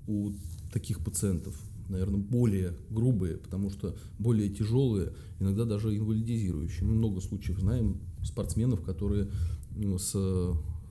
у 0.06 0.32
таких 0.72 1.04
пациентов, 1.04 1.62
наверное, 1.88 2.20
более 2.20 2.74
грубые, 2.90 3.36
потому 3.36 3.70
что 3.70 3.96
более 4.18 4.48
тяжелые, 4.48 5.12
иногда 5.40 5.64
даже 5.64 5.96
инвалидизирующие. 5.96 6.84
Мы 6.86 6.94
много 6.94 7.20
случаев 7.20 7.60
знаем 7.60 8.00
спортсменов, 8.22 8.82
которые 8.82 9.28
ну, 9.76 9.98
с, 9.98 10.12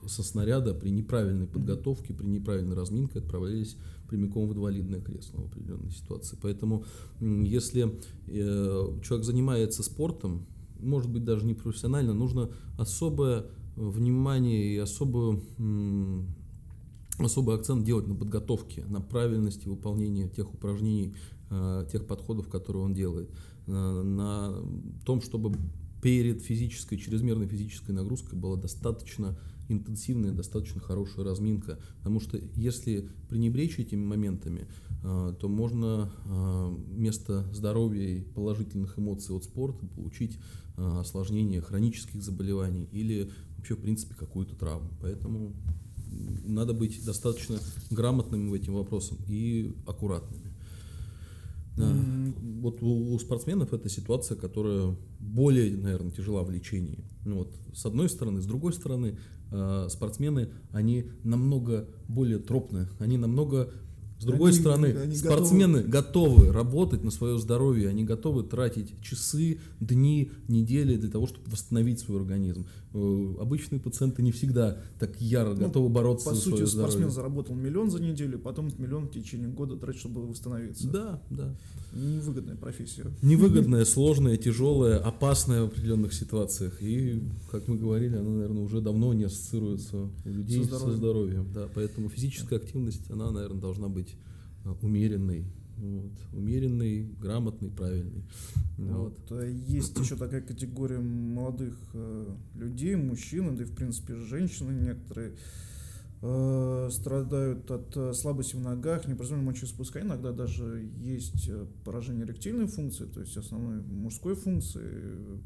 со 0.06 0.22
снаряда 0.22 0.74
при 0.74 0.90
неправильной 0.90 1.46
подготовке, 1.46 2.14
при 2.14 2.26
неправильной 2.26 2.76
разминке 2.76 3.18
отправлялись 3.18 3.76
прямиком 4.08 4.48
в 4.48 4.52
инвалидное 4.52 5.00
кресло 5.00 5.42
в 5.42 5.46
определенной 5.46 5.90
ситуации. 5.90 6.38
Поэтому 6.40 6.84
если 7.20 7.98
э, 8.26 9.00
человек 9.02 9.24
занимается 9.24 9.82
спортом, 9.82 10.46
может 10.80 11.10
быть 11.10 11.24
даже 11.24 11.46
не 11.46 11.54
профессионально, 11.54 12.12
нужно 12.12 12.50
особое 12.76 13.46
внимание 13.76 14.74
и 14.74 14.78
особую 14.78 15.42
особый 17.18 17.56
акцент 17.56 17.84
делать 17.84 18.06
на 18.06 18.14
подготовке, 18.14 18.84
на 18.86 19.00
правильности 19.00 19.68
выполнения 19.68 20.28
тех 20.28 20.52
упражнений, 20.52 21.14
э, 21.50 21.86
тех 21.90 22.06
подходов, 22.06 22.48
которые 22.48 22.82
он 22.82 22.94
делает, 22.94 23.30
э, 23.66 23.72
на 23.72 24.54
том, 25.04 25.20
чтобы 25.20 25.56
перед 26.02 26.42
физической, 26.42 26.96
чрезмерной 26.96 27.46
физической 27.46 27.92
нагрузкой 27.92 28.38
была 28.38 28.56
достаточно 28.56 29.38
интенсивная, 29.68 30.32
достаточно 30.32 30.80
хорошая 30.80 31.24
разминка. 31.24 31.78
Потому 31.98 32.20
что 32.20 32.38
если 32.56 33.08
пренебречь 33.28 33.78
этими 33.78 34.04
моментами, 34.04 34.66
э, 35.02 35.34
то 35.40 35.48
можно 35.48 36.12
вместо 36.26 37.44
здоровья 37.52 38.18
и 38.18 38.20
положительных 38.20 38.98
эмоций 38.98 39.34
от 39.34 39.44
спорта 39.44 39.86
получить 39.86 40.38
осложнение 40.76 41.60
хронических 41.60 42.22
заболеваний 42.22 42.88
или 42.92 43.30
вообще, 43.56 43.74
в 43.74 43.80
принципе, 43.80 44.14
какую-то 44.14 44.56
травму. 44.56 44.90
Поэтому 45.00 45.54
надо 46.44 46.72
быть 46.74 47.04
достаточно 47.04 47.58
грамотными 47.90 48.48
в 48.50 48.54
этим 48.54 48.74
вопросам 48.74 49.18
и 49.28 49.74
аккуратными. 49.86 50.52
Да. 51.76 51.94
Вот 52.62 52.80
у, 52.80 53.12
у 53.12 53.18
спортсменов 53.18 53.72
это 53.72 53.88
ситуация, 53.88 54.36
которая 54.36 54.96
более, 55.18 55.76
наверное, 55.76 56.12
тяжела 56.12 56.44
в 56.44 56.50
лечении. 56.50 57.04
Ну, 57.24 57.38
вот, 57.38 57.56
с 57.74 57.84
одной 57.84 58.08
стороны, 58.08 58.40
с 58.40 58.46
другой 58.46 58.72
стороны, 58.72 59.18
э, 59.50 59.88
спортсмены, 59.90 60.52
они 60.70 61.10
намного 61.24 61.88
более 62.06 62.38
тропные, 62.38 62.88
они 63.00 63.18
намного 63.18 63.72
с 64.22 64.24
другой 64.24 64.50
они, 64.50 64.60
стороны, 64.60 64.86
они 65.02 65.16
спортсмены 65.16 65.82
готовы. 65.82 66.46
готовы 66.46 66.52
работать 66.52 67.02
на 67.02 67.10
свое 67.10 67.38
здоровье, 67.38 67.88
они 67.88 68.04
готовы 68.04 68.44
тратить 68.44 68.94
часы, 69.02 69.58
дни, 69.80 70.30
недели 70.46 70.96
для 70.96 71.10
того, 71.10 71.26
чтобы 71.26 71.50
восстановить 71.50 71.98
свой 71.98 72.18
организм. 72.18 72.66
Э, 72.94 73.34
обычные 73.40 73.80
пациенты 73.80 74.22
не 74.22 74.30
всегда 74.30 74.78
так 75.00 75.20
яро 75.20 75.54
ну, 75.54 75.66
готовы 75.66 75.88
бороться 75.88 76.28
по 76.28 76.34
за 76.36 76.40
сути, 76.40 76.54
свое 76.54 76.66
здоровье. 76.66 76.86
По 76.86 76.92
сути, 76.92 77.00
спортсмен 77.00 77.10
заработал 77.10 77.54
миллион 77.56 77.90
за 77.90 78.00
неделю, 78.00 78.38
потом 78.38 78.68
этот 78.68 78.78
миллион 78.78 79.08
в 79.08 79.10
течение 79.10 79.48
года 79.48 79.76
тратит, 79.76 80.00
чтобы 80.00 80.24
восстановиться. 80.26 80.88
Да, 80.88 81.20
да. 81.30 81.54
Невыгодная 81.92 82.56
профессия. 82.56 83.06
Невыгодная, 83.22 83.84
сложная, 83.86 84.36
тяжелая, 84.36 84.98
опасная 84.98 85.62
в 85.62 85.66
определенных 85.66 86.14
ситуациях. 86.14 86.80
И, 86.80 87.22
как 87.50 87.66
мы 87.66 87.76
говорили, 87.76 88.16
она, 88.16 88.30
наверное, 88.30 88.62
уже 88.62 88.80
давно 88.80 89.12
не 89.14 89.24
ассоциируется 89.24 90.08
у 90.24 90.28
людей 90.28 90.62
со 90.62 90.68
здоровьем. 90.68 90.92
Со 90.92 90.96
здоровьем 90.96 91.52
да, 91.52 91.68
поэтому 91.74 92.08
физическая 92.08 92.58
активность, 92.58 93.10
она, 93.10 93.30
наверное, 93.30 93.60
должна 93.60 93.88
быть 93.88 94.11
умеренный, 94.82 95.46
вот, 95.76 96.12
умеренный, 96.32 97.04
грамотный, 97.20 97.70
правильный. 97.70 98.24
Вот. 98.76 99.18
Вот. 99.28 99.32
А 99.32 99.44
есть 99.44 99.98
еще 99.98 100.16
такая 100.16 100.40
категория 100.40 100.98
молодых 100.98 101.76
э, 101.94 102.34
людей, 102.54 102.94
мужчин, 102.94 103.56
да 103.56 103.64
и 103.64 103.66
в 103.66 103.74
принципе 103.74 104.16
женщины 104.16 104.72
некоторые 104.72 105.34
э, 106.22 106.88
страдают 106.92 107.70
от 107.70 107.96
э, 107.96 108.12
слабости 108.14 108.54
в 108.54 108.60
ногах, 108.60 109.06
непроизвольного 109.08 109.50
мочеиспускания, 109.50 110.06
иногда 110.06 110.32
даже 110.32 110.88
есть 110.98 111.48
э, 111.48 111.66
поражение 111.84 112.24
эректильной 112.24 112.66
функции, 112.66 113.06
то 113.06 113.20
есть 113.20 113.36
основной 113.36 113.82
мужской 113.82 114.34
функции 114.34 114.84
э, 114.84 115.38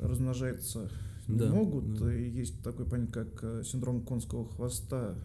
размножается 0.00 0.90
не 1.28 1.38
да, 1.38 1.50
могут. 1.50 1.94
Да. 1.94 2.14
И 2.14 2.30
есть 2.30 2.62
такой 2.62 2.86
понятие, 2.86 3.24
как 3.24 3.64
синдром 3.64 4.02
конского 4.02 4.46
хвоста, 4.46 5.16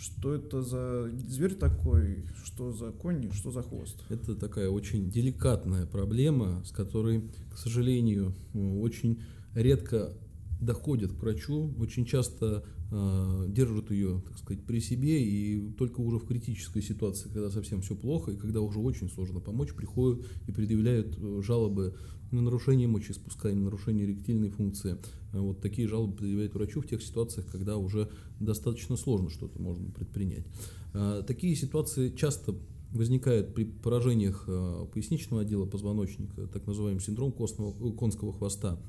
что 0.00 0.34
это 0.34 0.62
за 0.62 1.10
зверь 1.28 1.54
такой, 1.54 2.24
что 2.42 2.72
за 2.72 2.90
конь, 2.90 3.30
что 3.32 3.50
за 3.50 3.62
хвост? 3.62 4.02
Это 4.08 4.34
такая 4.34 4.70
очень 4.70 5.10
деликатная 5.10 5.84
проблема, 5.84 6.62
с 6.64 6.70
которой, 6.70 7.30
к 7.52 7.58
сожалению, 7.58 8.34
очень 8.54 9.20
редко 9.54 10.16
доходят 10.58 11.12
к 11.12 11.20
врачу, 11.20 11.74
очень 11.78 12.06
часто 12.06 12.64
э, 12.90 13.44
держат 13.48 13.90
ее, 13.90 14.22
так 14.26 14.38
сказать, 14.38 14.64
при 14.64 14.80
себе, 14.80 15.22
и 15.22 15.70
только 15.72 16.00
уже 16.00 16.18
в 16.18 16.26
критической 16.26 16.82
ситуации, 16.82 17.28
когда 17.28 17.50
совсем 17.50 17.82
все 17.82 17.94
плохо, 17.94 18.32
и 18.32 18.36
когда 18.36 18.60
уже 18.60 18.78
очень 18.78 19.10
сложно 19.10 19.40
помочь, 19.40 19.74
приходят 19.74 20.26
и 20.46 20.52
предъявляют 20.52 21.16
э, 21.18 21.42
жалобы 21.42 21.94
на 22.30 22.42
нарушение 22.42 22.88
мочеиспускания, 22.88 23.56
на 23.56 23.64
нарушение 23.64 24.04
эректильной 24.04 24.50
функции. 24.50 24.98
Вот 25.32 25.60
такие 25.60 25.88
жалобы 25.88 26.16
предъявляют 26.16 26.54
врачу 26.54 26.80
в 26.80 26.86
тех 26.86 27.02
ситуациях, 27.02 27.46
когда 27.50 27.76
уже 27.76 28.10
достаточно 28.38 28.96
сложно 28.96 29.30
что-то 29.30 29.60
можно 29.60 29.90
предпринять. 29.90 30.44
Э, 30.92 31.22
такие 31.26 31.54
ситуации 31.56 32.10
часто 32.10 32.54
возникают 32.92 33.54
при 33.54 33.64
поражениях 33.64 34.44
э, 34.46 34.86
поясничного 34.92 35.42
отдела 35.42 35.66
позвоночника, 35.66 36.46
так 36.48 36.66
называемый 36.66 37.00
синдром 37.00 37.32
костного, 37.32 37.92
конского 37.92 38.32
хвоста. 38.32 38.80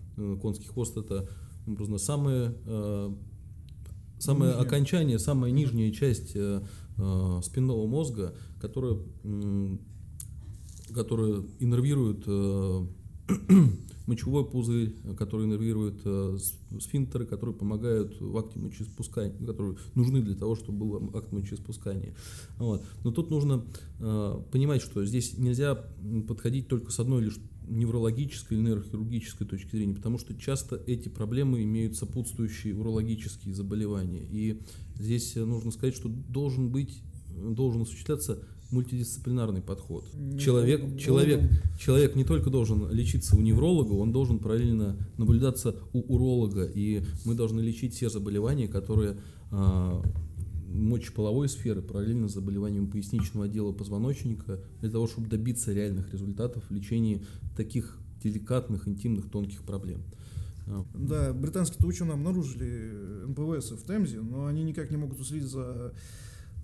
Конский 0.42 0.68
хвост– 0.68 0.98
это 0.98 1.30
образно, 1.68 1.98
самое, 1.98 2.56
э, 2.66 3.16
самое 4.18 4.54
окончание, 4.54 5.20
самая 5.20 5.52
нижняя 5.52 5.92
часть 5.92 6.36
э, 6.36 6.62
э, 6.98 7.42
спинного 7.44 7.86
мозга, 7.88 8.36
которая, 8.60 8.98
э, 9.24 9.78
которая 10.94 11.44
иннервирует 11.60 12.24
э, 12.26 12.88
мочевой 14.08 14.46
пузырь, 14.46 14.96
который 15.18 15.46
иннервирует 15.46 16.02
э, 16.06 16.38
сфинктеры, 16.80 17.26
которые 17.26 17.56
помогают 17.56 18.20
в 18.20 18.38
акте 18.38 18.60
мочеиспускания, 18.60 19.38
которые 19.46 19.78
нужны 19.96 20.22
для 20.22 20.36
того, 20.36 20.56
чтобы 20.56 20.86
был 20.86 21.18
акт 21.18 21.32
мочеиспускания. 21.32 22.16
Вот. 22.58 22.84
Но 23.04 23.12
тут 23.12 23.30
нужно 23.30 23.66
э, 24.00 24.42
понимать, 24.52 24.82
что 24.82 25.06
здесь 25.06 25.38
нельзя 25.38 25.76
подходить 26.28 26.68
только 26.68 26.92
с 26.92 27.00
одной 27.00 27.24
лишь 27.24 27.38
неврологической 27.68 28.58
или 28.58 28.66
нейрохирургической 28.66 29.48
точки 29.48 29.76
зрения, 29.76 29.96
потому 29.96 30.18
что 30.18 30.34
часто 30.34 30.82
эти 30.88 31.08
проблемы 31.08 31.64
имеют 31.64 31.96
сопутствующие 31.96 32.76
урологические 32.76 33.54
заболевания. 33.54 34.28
И 34.30 34.62
здесь 34.98 35.36
нужно 35.36 35.72
сказать, 35.72 35.96
что 35.96 36.10
должен 36.10 36.70
быть, 36.70 37.02
должен 37.30 37.84
осуществляться 37.84 38.44
мультидисциплинарный 38.72 39.62
подход. 39.62 40.06
Не 40.14 40.40
человек, 40.40 40.84
не 40.84 41.00
человек, 41.00 41.42
человек 41.80 42.16
не 42.16 42.24
только 42.24 42.50
должен 42.50 42.90
лечиться 42.92 43.36
у 43.36 43.42
невролога, 43.42 43.94
он 43.94 44.12
должен 44.12 44.40
параллельно 44.40 44.98
наблюдаться 45.18 45.76
у 45.94 46.00
уролога. 46.00 46.66
И 46.66 47.04
мы 47.26 47.36
должны 47.36 47.60
лечить 47.62 47.94
все 47.94 48.10
заболевания, 48.10 48.68
которые 48.68 49.18
а, 49.52 50.02
мочеполовой 50.68 51.50
сферы, 51.50 51.82
параллельно 51.82 52.30
с 52.30 52.34
заболеванием 52.34 52.90
поясничного 52.90 53.46
отдела 53.46 53.72
позвоночника, 53.72 54.60
для 54.80 54.90
того, 54.90 55.08
чтобы 55.08 55.28
добиться 55.28 55.74
реальных 55.74 56.12
результатов 56.12 56.64
в 56.70 56.74
лечении 56.74 57.26
таких 57.56 57.98
деликатных, 58.24 58.88
интимных, 58.88 59.30
тонких 59.30 59.64
проблем. 59.64 60.04
А. 60.68 60.86
Да, 60.94 61.34
британские 61.34 61.88
ученые 61.88 62.14
обнаружили 62.14 63.26
НПВС 63.28 63.72
в 63.72 63.86
Темзе, 63.86 64.22
но 64.22 64.46
они 64.46 64.64
никак 64.64 64.92
не 64.92 64.98
могут 64.98 65.20
уследить 65.20 65.50
за 65.50 65.64
э, 65.64 65.92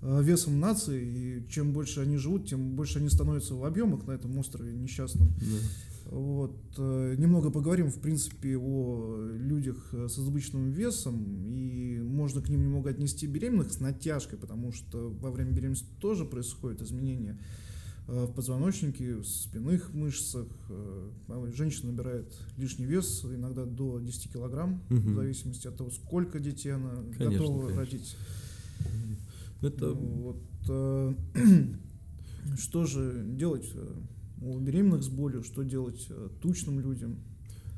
весом 0.02 0.60
нации, 0.60 1.04
и 1.04 1.48
чем 1.50 1.72
больше 1.72 2.00
они 2.00 2.16
живут, 2.16 2.48
тем 2.48 2.76
больше 2.76 2.98
они 2.98 3.08
становятся 3.08 3.54
в 3.54 3.64
объемах 3.64 4.06
на 4.06 4.12
этом 4.12 4.36
острове 4.38 4.72
несчастном. 4.72 5.28
Да. 5.40 6.16
Вот. 6.16 6.56
Э, 6.78 7.14
немного 7.18 7.50
поговорим, 7.50 7.90
в 7.90 8.00
принципе, 8.00 8.56
о 8.56 9.28
людях 9.32 9.92
с 9.92 10.18
избыточным 10.18 10.70
весом, 10.70 11.52
и 11.52 12.00
можно 12.00 12.40
к 12.40 12.48
ним 12.48 12.62
немного 12.62 12.90
отнести 12.90 13.26
беременных 13.26 13.72
с 13.72 13.80
натяжкой, 13.80 14.38
потому 14.38 14.72
что 14.72 15.10
во 15.20 15.30
время 15.30 15.52
беременности 15.52 15.88
тоже 16.00 16.24
происходят 16.24 16.80
изменения 16.82 17.38
Э, 18.08 18.24
в 18.24 18.32
позвоночнике, 18.32 19.16
в 19.16 19.24
спинных 19.24 19.92
мышцах. 19.92 20.46
Э, 20.70 21.50
женщина 21.54 21.92
набирает 21.92 22.32
лишний 22.56 22.86
вес, 22.86 23.22
иногда 23.24 23.66
до 23.66 23.98
10 23.98 24.32
килограмм, 24.32 24.82
угу. 24.88 24.96
в 24.98 25.14
зависимости 25.14 25.66
от 25.66 25.76
того, 25.76 25.90
сколько 25.90 26.40
детей 26.40 26.70
она 26.70 26.90
конечно, 27.18 27.30
готова 27.30 27.60
конечно. 27.66 27.80
родить. 27.80 28.16
Это... 29.60 29.86
Ну, 29.86 29.96
вот, 30.22 30.42
э, 30.68 31.14
что 32.56 32.84
же 32.84 33.24
делать 33.26 33.72
у 34.40 34.58
беременных 34.58 35.02
с 35.02 35.08
болью, 35.08 35.42
что 35.42 35.62
делать 35.62 36.08
тучным 36.40 36.80
людям? 36.80 37.18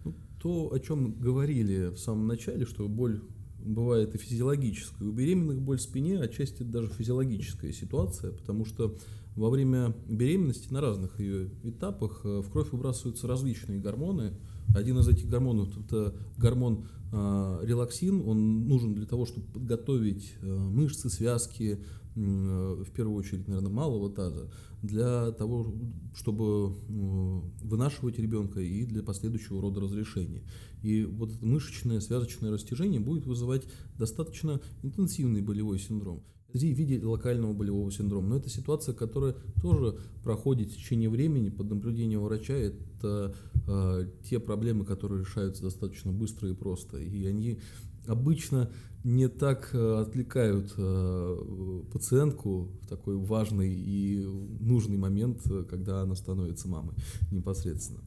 Ну, 0.05 0.15
то, 0.41 0.73
о 0.73 0.79
чем 0.79 1.19
говорили 1.19 1.89
в 1.89 1.99
самом 1.99 2.27
начале, 2.27 2.67
что 2.67 2.89
боль 2.89 3.23
бывает 3.65 4.15
и 4.15 4.19
физиологическая. 4.19 5.09
У 5.09 5.13
беременных 5.13 5.61
боль 5.61 5.79
в 5.79 5.83
спине 5.83 6.21
отчасти 6.21 6.63
даже 6.63 6.89
физиологическая 6.89 7.73
ситуация, 7.73 8.33
потому 8.33 8.65
что 8.65 8.97
во 9.37 9.51
время 9.51 9.95
беременности 10.07 10.73
на 10.73 10.81
разных 10.81 11.21
ее 11.21 11.51
этапах 11.63 12.23
э, 12.25 12.41
в 12.41 12.51
кровь 12.51 12.73
выбрасываются 12.73 13.27
различные 13.27 13.79
гормоны. 13.79 14.35
Один 14.75 14.99
из 14.99 15.09
этих 15.09 15.29
гормонов– 15.29 15.77
это 15.85 16.15
гормон 16.37 16.87
э, 17.13 17.61
релаксин. 17.63 18.23
Он 18.27 18.69
нужен 18.69 18.95
для 18.95 19.07
того, 19.07 19.27
чтобы 19.27 19.47
подготовить 19.49 20.35
э, 20.41 20.47
мышцы, 20.47 21.11
связки, 21.11 21.81
э, 22.15 22.19
в 22.19 22.91
первую 22.93 23.17
очередь, 23.17 23.49
наверное, 23.49 23.73
малого 23.73 24.11
таза, 24.11 24.51
для 24.83 25.33
того, 25.33 25.75
чтобы 26.15 26.71
вынашивать 27.63 28.19
ребенка 28.19 28.61
и 28.61 28.87
для 28.87 29.03
последующего 29.03 29.61
рода 29.61 29.81
разрешения. 29.81 30.43
И 30.83 31.05
вот 31.05 31.31
это 31.31 31.45
мышечное 31.45 32.01
связочное 32.01 32.51
растяжение 32.51 33.01
будет 33.01 33.27
вызывать 33.27 33.65
достаточно 33.99 34.61
интенсивный 34.83 35.43
болевой 35.43 35.79
синдром 35.79 36.23
в 36.53 36.79
виде 36.79 37.05
локального 37.05 37.53
болевого 37.53 37.91
синдрома. 37.91 38.29
Но 38.29 38.37
это 38.37 38.49
ситуация, 38.49 38.95
которая 38.95 39.35
тоже 39.63 39.97
проходит 40.23 40.69
в 40.69 40.77
течение 40.77 41.09
времени 41.09 41.51
под 41.51 41.71
наблюдением 41.71 42.23
врача. 42.23 42.55
Это 42.55 43.35
э, 43.67 44.07
те 44.29 44.41
проблемы, 44.41 44.85
которые 44.85 45.21
решаются 45.21 45.63
достаточно 45.63 46.13
быстро 46.13 46.49
и 46.49 46.55
просто. 46.55 46.99
И 46.99 47.27
они 47.27 47.61
обычно 48.07 48.71
не 49.05 49.29
так 49.29 49.71
э, 49.73 50.01
отвлекают 50.01 50.75
э, 50.77 51.83
пациентку 51.93 52.69
в 52.83 52.87
такой 52.89 53.17
важный 53.17 53.73
и 53.73 54.25
нужный 54.61 54.99
момент, 54.99 55.43
когда 55.69 56.03
она 56.03 56.15
становится 56.15 56.69
мамой 56.69 56.95
непосредственно. 57.31 58.01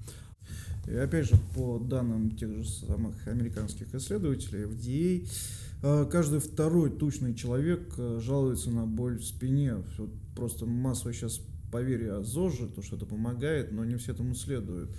И 0.88 0.94
опять 0.96 1.28
же, 1.28 1.36
по 1.56 1.80
данным 1.80 2.32
тех 2.32 2.52
же 2.58 2.70
самых 2.70 3.28
американских 3.28 3.96
исследователей, 3.96 4.66
FDA 4.66 5.26
а, 5.26 5.73
каждый 6.10 6.40
второй 6.40 6.90
тучный 6.90 7.36
человек 7.36 7.94
э, 7.98 8.20
жалуется 8.24 8.72
на 8.72 8.86
боль 8.86 9.20
в 9.20 9.26
спине. 9.26 9.84
Просто 10.34 10.66
массовое 10.66 11.14
сейчас 11.14 11.42
поверье 11.74 12.14
о 12.14 12.24
ЗОЖе, 12.24 12.68
то, 12.68 12.82
что 12.82 12.96
это 12.96 13.06
помогает, 13.06 13.74
но 13.74 13.84
не 13.84 13.98
все 13.98 14.14
этому 14.14 14.34
следуют. 14.34 14.96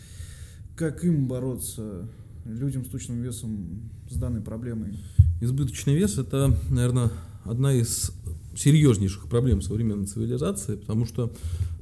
Как 0.77 1.03
им 1.05 1.27
бороться, 1.27 2.07
людям 2.45 2.85
с 2.85 2.89
тучным 2.89 3.23
весом, 3.23 3.91
с 4.11 4.17
данной 4.17 4.43
проблемой? 4.43 4.99
Избыточный 5.41 5.95
вес– 5.95 6.19
это, 6.19 6.55
наверное, 6.69 7.11
одна 7.45 7.73
из 7.73 8.13
серьезнейших 8.55 9.29
проблем 9.29 9.63
современной 9.63 10.07
цивилизации, 10.07 10.77
потому 10.77 11.07
что 11.07 11.35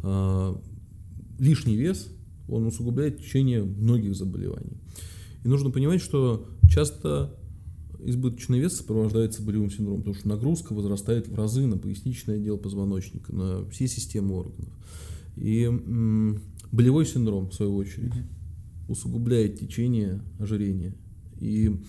э, 0.04 0.54
лишний 1.40 1.76
вес, 1.76 2.08
он 2.48 2.66
усугубляет 2.66 3.18
течение 3.18 3.64
многих 3.64 4.14
заболеваний. 4.14 4.76
И 5.44 5.48
нужно 5.48 5.70
понимать, 5.70 6.00
что 6.00 6.46
часто 6.70 7.34
избыточный 8.04 8.58
вес 8.58 8.76
сопровождается 8.76 9.42
болевым 9.42 9.70
синдромом, 9.70 10.00
потому 10.00 10.14
что 10.16 10.28
нагрузка 10.28 10.72
возрастает 10.72 11.28
в 11.28 11.34
разы 11.34 11.66
на 11.66 11.78
поясничное 11.78 12.36
отдел 12.36 12.58
позвоночника, 12.58 13.34
на 13.34 13.64
все 13.70 13.86
системы 13.86 14.34
органов. 14.34 14.72
И 15.36 15.64
м, 15.64 16.40
болевой 16.70 17.06
синдром, 17.06 17.50
в 17.50 17.54
свою 17.54 17.76
очередь, 17.76 18.12
усугубляет 18.88 19.58
течение 19.58 20.22
ожирения. 20.38 20.94
И 21.40 21.80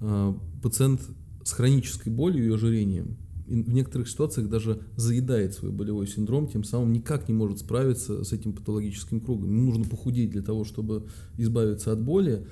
э, 0.00 0.34
пациент 0.62 1.00
с 1.44 1.52
хронической 1.52 2.12
болью 2.12 2.46
и 2.46 2.54
ожирением 2.54 3.16
в 3.46 3.72
некоторых 3.72 4.08
ситуациях 4.08 4.48
даже 4.48 4.80
заедает 4.96 5.54
свой 5.54 5.72
болевой 5.72 6.06
синдром, 6.06 6.48
тем 6.48 6.64
самым 6.64 6.92
никак 6.92 7.28
не 7.28 7.34
может 7.34 7.58
справиться 7.58 8.24
с 8.24 8.32
этим 8.32 8.52
патологическим 8.52 9.20
кругом. 9.20 9.50
Ему 9.50 9.62
нужно 9.66 9.84
похудеть 9.84 10.30
для 10.30 10.42
того, 10.42 10.64
чтобы 10.64 11.06
избавиться 11.36 11.92
от 11.92 12.02
боли, 12.02 12.46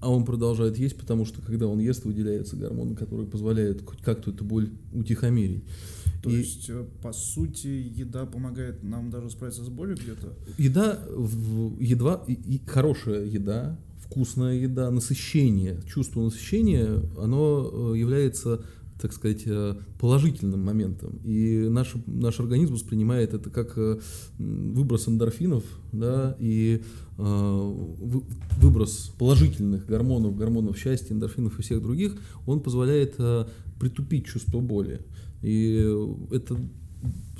а 0.00 0.10
он 0.10 0.24
продолжает 0.24 0.78
есть, 0.78 0.96
потому 0.96 1.24
что 1.24 1.42
когда 1.42 1.66
он 1.66 1.78
ест, 1.78 2.04
выделяются 2.04 2.56
гормоны, 2.56 2.94
которые 2.94 3.26
позволяют 3.26 3.84
хоть 3.84 4.00
как-то 4.02 4.30
эту 4.30 4.44
боль 4.44 4.70
утихомирить. 4.92 5.64
То 6.22 6.30
и 6.30 6.36
есть, 6.36 6.68
э, 6.68 6.84
по 7.02 7.12
сути, 7.12 7.66
еда 7.66 8.26
помогает 8.26 8.82
нам 8.82 9.10
даже 9.10 9.30
справиться 9.30 9.64
с 9.64 9.68
болью 9.68 9.96
где-то? 9.96 10.34
Еда, 10.58 11.02
едва, 11.78 12.26
хорошая 12.66 13.24
еда, 13.24 13.78
вкусная 14.04 14.54
еда, 14.54 14.90
насыщение, 14.90 15.80
чувство 15.86 16.22
насыщения, 16.22 17.02
оно 17.18 17.92
э, 17.94 17.98
является 17.98 18.64
так 19.00 19.14
сказать, 19.14 19.44
э, 19.46 19.76
положительным 19.98 20.62
моментом. 20.62 21.20
И 21.24 21.68
наш, 21.70 21.94
наш 22.06 22.38
организм 22.38 22.74
воспринимает 22.74 23.32
это 23.32 23.48
как 23.48 23.78
выброс 24.38 25.08
эндорфинов, 25.08 25.64
да, 25.90 26.36
и 26.38 26.82
выброс 27.20 29.12
положительных 29.18 29.86
гормонов, 29.86 30.36
гормонов 30.36 30.78
счастья, 30.78 31.14
эндорфинов 31.14 31.58
и 31.58 31.62
всех 31.62 31.82
других, 31.82 32.16
он 32.46 32.60
позволяет 32.60 33.16
притупить 33.78 34.26
чувство 34.26 34.60
боли. 34.60 35.00
И 35.42 35.86
это 36.30 36.56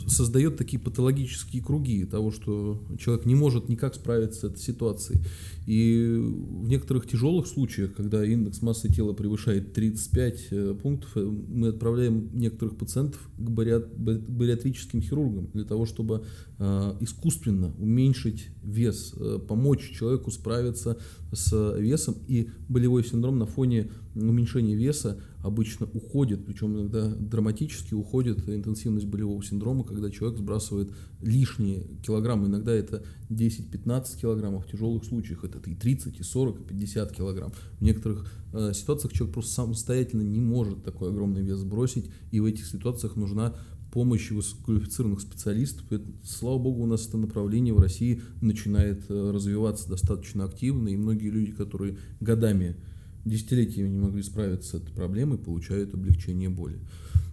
создает 0.06 0.56
такие 0.56 0.80
патологические 0.80 1.62
круги 1.62 2.04
того, 2.04 2.30
что 2.30 2.82
человек 2.98 3.26
не 3.26 3.34
может 3.34 3.68
никак 3.68 3.94
справиться 3.94 4.40
с 4.40 4.44
этой 4.44 4.58
ситуацией. 4.58 5.20
И 5.66 6.16
в 6.18 6.68
некоторых 6.68 7.06
тяжелых 7.06 7.46
случаях, 7.46 7.94
когда 7.94 8.24
индекс 8.24 8.62
массы 8.62 8.92
тела 8.92 9.12
превышает 9.12 9.72
35 9.72 10.48
э, 10.50 10.74
пунктов, 10.82 11.16
э, 11.16 11.20
мы 11.22 11.68
отправляем 11.68 12.30
некоторых 12.32 12.76
пациентов 12.76 13.28
к 13.36 13.50
бариатрическим 13.50 15.02
хирургам 15.02 15.50
для 15.52 15.64
того, 15.64 15.86
чтобы 15.86 16.24
э, 16.58 16.96
искусственно 17.00 17.74
уменьшить 17.78 18.48
вес, 18.62 19.14
помочь 19.48 19.90
человеку 19.90 20.30
справиться 20.30 20.98
с 21.32 21.76
весом. 21.78 22.16
И 22.26 22.50
болевой 22.68 23.04
синдром 23.04 23.38
на 23.38 23.46
фоне 23.46 23.90
уменьшения 24.14 24.74
веса 24.74 25.20
обычно 25.42 25.86
уходит, 25.86 26.44
причем 26.44 26.76
иногда 26.76 27.08
драматически 27.08 27.94
уходит 27.94 28.48
интенсивность 28.48 29.06
болевого 29.06 29.42
синдрома, 29.42 29.84
когда 29.84 30.10
человек 30.10 30.38
сбрасывает 30.38 30.90
лишние 31.22 31.84
килограммы. 32.04 32.48
Иногда 32.48 32.72
это 32.72 33.04
10-15 33.30 34.20
килограммов, 34.20 34.66
в 34.66 34.70
тяжелых 34.70 35.04
случаях 35.04 35.44
это 35.44 35.59
и 35.68 35.74
30, 35.74 36.20
и 36.20 36.22
40, 36.22 36.60
и 36.60 36.64
50 36.64 37.12
килограмм. 37.12 37.52
В 37.78 37.82
некоторых 37.82 38.32
э, 38.52 38.72
ситуациях 38.74 39.12
человек 39.12 39.34
просто 39.34 39.52
самостоятельно 39.52 40.22
не 40.22 40.40
может 40.40 40.84
такой 40.84 41.10
огромный 41.10 41.42
вес 41.42 41.58
сбросить, 41.58 42.10
и 42.30 42.40
в 42.40 42.44
этих 42.44 42.66
ситуациях 42.66 43.16
нужна 43.16 43.54
помощь 43.92 44.30
высококвалифицированных 44.30 45.20
специалистов. 45.20 45.84
И, 45.92 46.00
слава 46.24 46.58
богу, 46.58 46.82
у 46.82 46.86
нас 46.86 47.06
это 47.06 47.16
направление 47.16 47.74
в 47.74 47.78
России 47.78 48.22
начинает 48.40 49.04
э, 49.08 49.30
развиваться 49.30 49.88
достаточно 49.88 50.44
активно, 50.44 50.88
и 50.88 50.96
многие 50.96 51.30
люди, 51.30 51.52
которые 51.52 51.98
годами 52.20 52.76
десятилетиями 53.24 53.88
не 53.88 53.98
могли 53.98 54.22
справиться 54.22 54.70
с 54.70 54.74
этой 54.74 54.92
проблемой, 54.92 55.38
получают 55.38 55.94
облегчение 55.94 56.48
боли. 56.48 56.80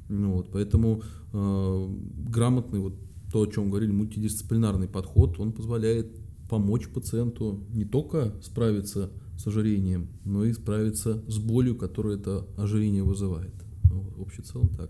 Ну, 0.10 0.34
вот, 0.34 0.50
поэтому 0.52 1.04
э, 1.34 1.96
грамотный, 2.30 2.80
вот 2.80 2.96
то, 3.32 3.42
о 3.42 3.48
чем 3.48 3.70
говорили, 3.70 3.92
мультидисциплинарный 3.92 4.88
подход, 4.88 5.40
он 5.40 5.52
позволяет 5.52 6.08
помочь 6.50 6.88
пациенту 6.88 7.64
не 7.74 7.86
только 7.86 8.34
справиться 8.42 9.10
с 9.38 9.48
ожирением, 9.48 10.08
но 10.26 10.46
и 10.46 10.54
справиться 10.54 11.24
с 11.28 11.38
болью, 11.38 11.76
которую 11.76 12.20
это 12.20 12.46
ожирение 12.58 13.04
вызывает. 13.04 13.54
В 13.84 14.22
общем 14.22 14.44
целом 14.44 14.70
так. 14.70 14.90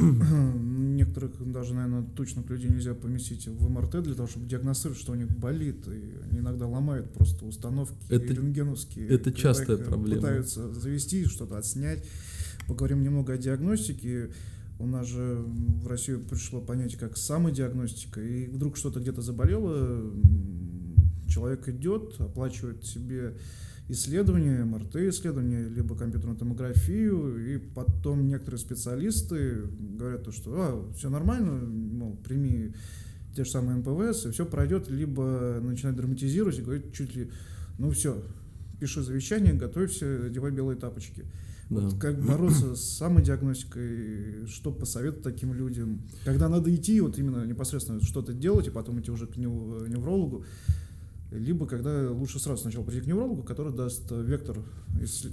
Некоторых 0.00 1.32
даже, 1.50 1.74
наверное, 1.74 2.04
тучных 2.04 2.48
людей 2.48 2.70
нельзя 2.70 2.94
поместить 2.94 3.48
в 3.48 3.68
МРТ 3.68 4.02
для 4.02 4.14
того, 4.14 4.28
чтобы 4.28 4.46
диагностировать, 4.46 4.98
что 4.98 5.12
у 5.12 5.14
них 5.16 5.36
болит. 5.36 5.86
И 5.88 6.14
они 6.30 6.38
иногда 6.38 6.66
ломают 6.66 7.12
просто 7.12 7.44
установки 7.44 7.96
это, 8.08 8.32
рентгеновские. 8.32 9.08
Это 9.08 9.32
частая 9.32 9.76
проблема. 9.76 10.20
Пытаются 10.20 10.72
завести, 10.72 11.26
что-то 11.26 11.58
отснять. 11.58 12.04
Поговорим 12.68 13.02
немного 13.02 13.34
о 13.34 13.36
диагностике. 13.38 14.30
У 14.78 14.86
нас 14.86 15.06
же 15.06 15.44
в 15.46 15.86
Россию 15.86 16.24
пришло 16.24 16.60
понятие 16.60 16.98
как 16.98 17.16
самодиагностика, 17.16 18.20
и 18.20 18.46
вдруг 18.46 18.76
что-то 18.76 19.00
где-то 19.00 19.22
заболело, 19.22 20.12
человек 21.28 21.68
идет, 21.68 22.20
оплачивает 22.20 22.84
себе 22.84 23.36
исследования, 23.88 24.64
МРТ-исследования, 24.64 25.68
либо 25.68 25.96
компьютерную 25.96 26.38
томографию, 26.38 27.54
и 27.54 27.58
потом 27.58 28.26
некоторые 28.26 28.58
специалисты 28.58 29.62
говорят, 29.78 30.24
то, 30.24 30.32
что 30.32 30.52
а, 30.54 30.92
все 30.94 31.10
нормально, 31.10 31.52
мол, 31.52 32.16
прими 32.16 32.74
те 33.36 33.44
же 33.44 33.50
самые 33.50 33.78
МПВС, 33.78 34.26
и 34.26 34.30
все 34.30 34.46
пройдет, 34.46 34.88
либо 34.88 35.58
начинает 35.60 35.96
драматизировать 35.96 36.58
и 36.58 36.62
говорить 36.62 36.92
чуть 36.94 37.14
ли, 37.14 37.30
ну 37.78 37.90
все, 37.90 38.22
пиши 38.78 39.02
завещание, 39.02 39.54
готовься, 39.54 40.26
одевай 40.26 40.50
белые 40.50 40.76
тапочки. 40.76 41.24
Да. 41.70 41.80
Вот 41.80 41.98
как 41.98 42.20
бороться 42.20 42.76
с 42.76 42.84
самодиагностикой, 42.98 44.46
что 44.46 44.70
посоветовать 44.70 45.24
таким 45.24 45.54
людям, 45.54 46.02
когда 46.24 46.48
надо 46.48 46.74
идти, 46.74 47.00
вот 47.00 47.18
именно 47.18 47.44
непосредственно 47.44 48.02
что-то 48.02 48.32
делать, 48.32 48.66
и 48.66 48.70
потом 48.70 49.00
идти 49.00 49.10
уже 49.10 49.26
к 49.26 49.36
неврологу, 49.36 50.44
либо 51.38 51.66
когда 51.66 52.10
лучше 52.10 52.38
сразу 52.38 52.62
сначала 52.62 52.84
прийти 52.84 53.02
к 53.02 53.06
неврологу, 53.06 53.42
который 53.42 53.72
даст 53.72 54.10
вектор 54.10 54.58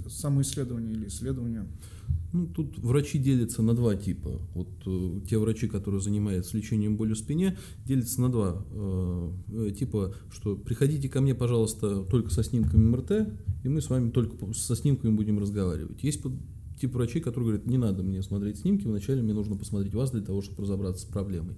самоисследования 0.08 0.92
или 0.92 1.08
исследования. 1.08 1.66
Ну, 2.32 2.46
тут 2.46 2.78
врачи 2.78 3.18
делятся 3.18 3.62
на 3.62 3.74
два 3.74 3.94
типа. 3.94 4.40
Вот 4.54 4.68
э, 4.86 5.20
те 5.28 5.38
врачи, 5.38 5.68
которые 5.68 6.00
занимаются 6.00 6.56
лечением 6.56 6.96
боли 6.96 7.12
в 7.12 7.18
спине, 7.18 7.58
делятся 7.84 8.22
на 8.22 8.30
два 8.30 8.64
э, 8.70 9.70
типа, 9.78 10.14
что 10.30 10.56
приходите 10.56 11.10
ко 11.10 11.20
мне, 11.20 11.34
пожалуйста, 11.34 12.04
только 12.04 12.30
со 12.30 12.42
снимками 12.42 12.86
МРТ, 12.86 13.28
и 13.64 13.68
мы 13.68 13.82
с 13.82 13.90
вами 13.90 14.10
только 14.10 14.54
со 14.54 14.74
снимками 14.74 15.14
будем 15.14 15.38
разговаривать. 15.38 16.02
Есть 16.02 16.22
тип 16.80 16.94
врачей, 16.94 17.20
которые 17.20 17.50
говорят, 17.50 17.66
не 17.66 17.76
надо 17.76 18.02
мне 18.02 18.22
смотреть 18.22 18.58
снимки, 18.58 18.86
вначале 18.86 19.20
мне 19.20 19.34
нужно 19.34 19.56
посмотреть 19.56 19.94
вас 19.94 20.10
для 20.10 20.22
того, 20.22 20.40
чтобы 20.40 20.62
разобраться 20.62 21.06
с 21.06 21.08
проблемой. 21.08 21.56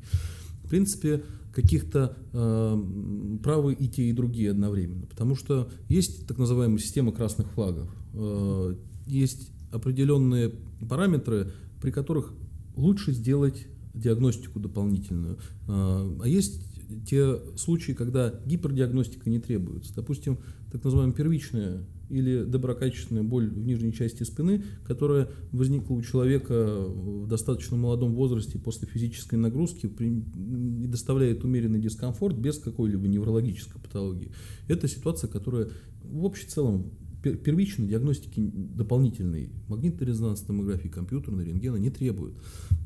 В 0.64 0.68
принципе, 0.68 1.22
каких-то 1.52 2.16
э, 2.32 3.38
правы 3.42 3.74
и 3.74 3.88
те, 3.88 4.04
и 4.04 4.12
другие 4.12 4.50
одновременно, 4.50 5.06
потому 5.06 5.36
что 5.36 5.70
есть 5.88 6.26
так 6.26 6.38
называемая 6.38 6.78
система 6.78 7.12
красных 7.12 7.48
флагов, 7.52 7.94
э, 8.14 8.74
есть 9.06 9.50
определенные 9.70 10.52
параметры, 10.88 11.52
при 11.80 11.90
которых 11.90 12.32
лучше 12.76 13.12
сделать 13.12 13.66
диагностику 13.94 14.58
дополнительную. 14.58 15.38
А, 15.68 16.16
а 16.22 16.28
есть 16.28 16.62
те 17.08 17.38
случаи, 17.56 17.92
когда 17.92 18.32
гипердиагностика 18.44 19.30
не 19.30 19.38
требуется. 19.38 19.94
Допустим, 19.94 20.38
так 20.70 20.82
называемая 20.84 21.14
первичная 21.14 21.84
или 22.08 22.44
доброкачественная 22.44 23.22
боль 23.22 23.48
в 23.48 23.64
нижней 23.64 23.92
части 23.92 24.22
спины, 24.22 24.62
которая 24.84 25.28
возникла 25.52 25.94
у 25.94 26.02
человека 26.02 26.76
в 26.78 27.26
достаточно 27.26 27.76
молодом 27.76 28.14
возрасте 28.14 28.58
после 28.58 28.86
физической 28.86 29.36
нагрузки 29.36 29.86
и 29.86 30.86
доставляет 30.86 31.44
умеренный 31.44 31.80
дискомфорт 31.80 32.36
без 32.36 32.58
какой-либо 32.58 33.08
неврологической 33.08 33.80
патологии. 33.80 34.32
Это 34.68 34.88
ситуация, 34.88 35.28
которая 35.28 35.68
в 36.02 36.24
общем 36.24 36.48
целом 36.48 36.92
первичной 37.22 37.86
диагностики 37.88 38.50
дополнительной 38.54 39.50
магнитно-резонансной 39.68 40.46
томографии, 40.46 40.88
компьютерной, 40.88 41.44
рентгена 41.44 41.76
не 41.76 41.90
требуют. 41.90 42.36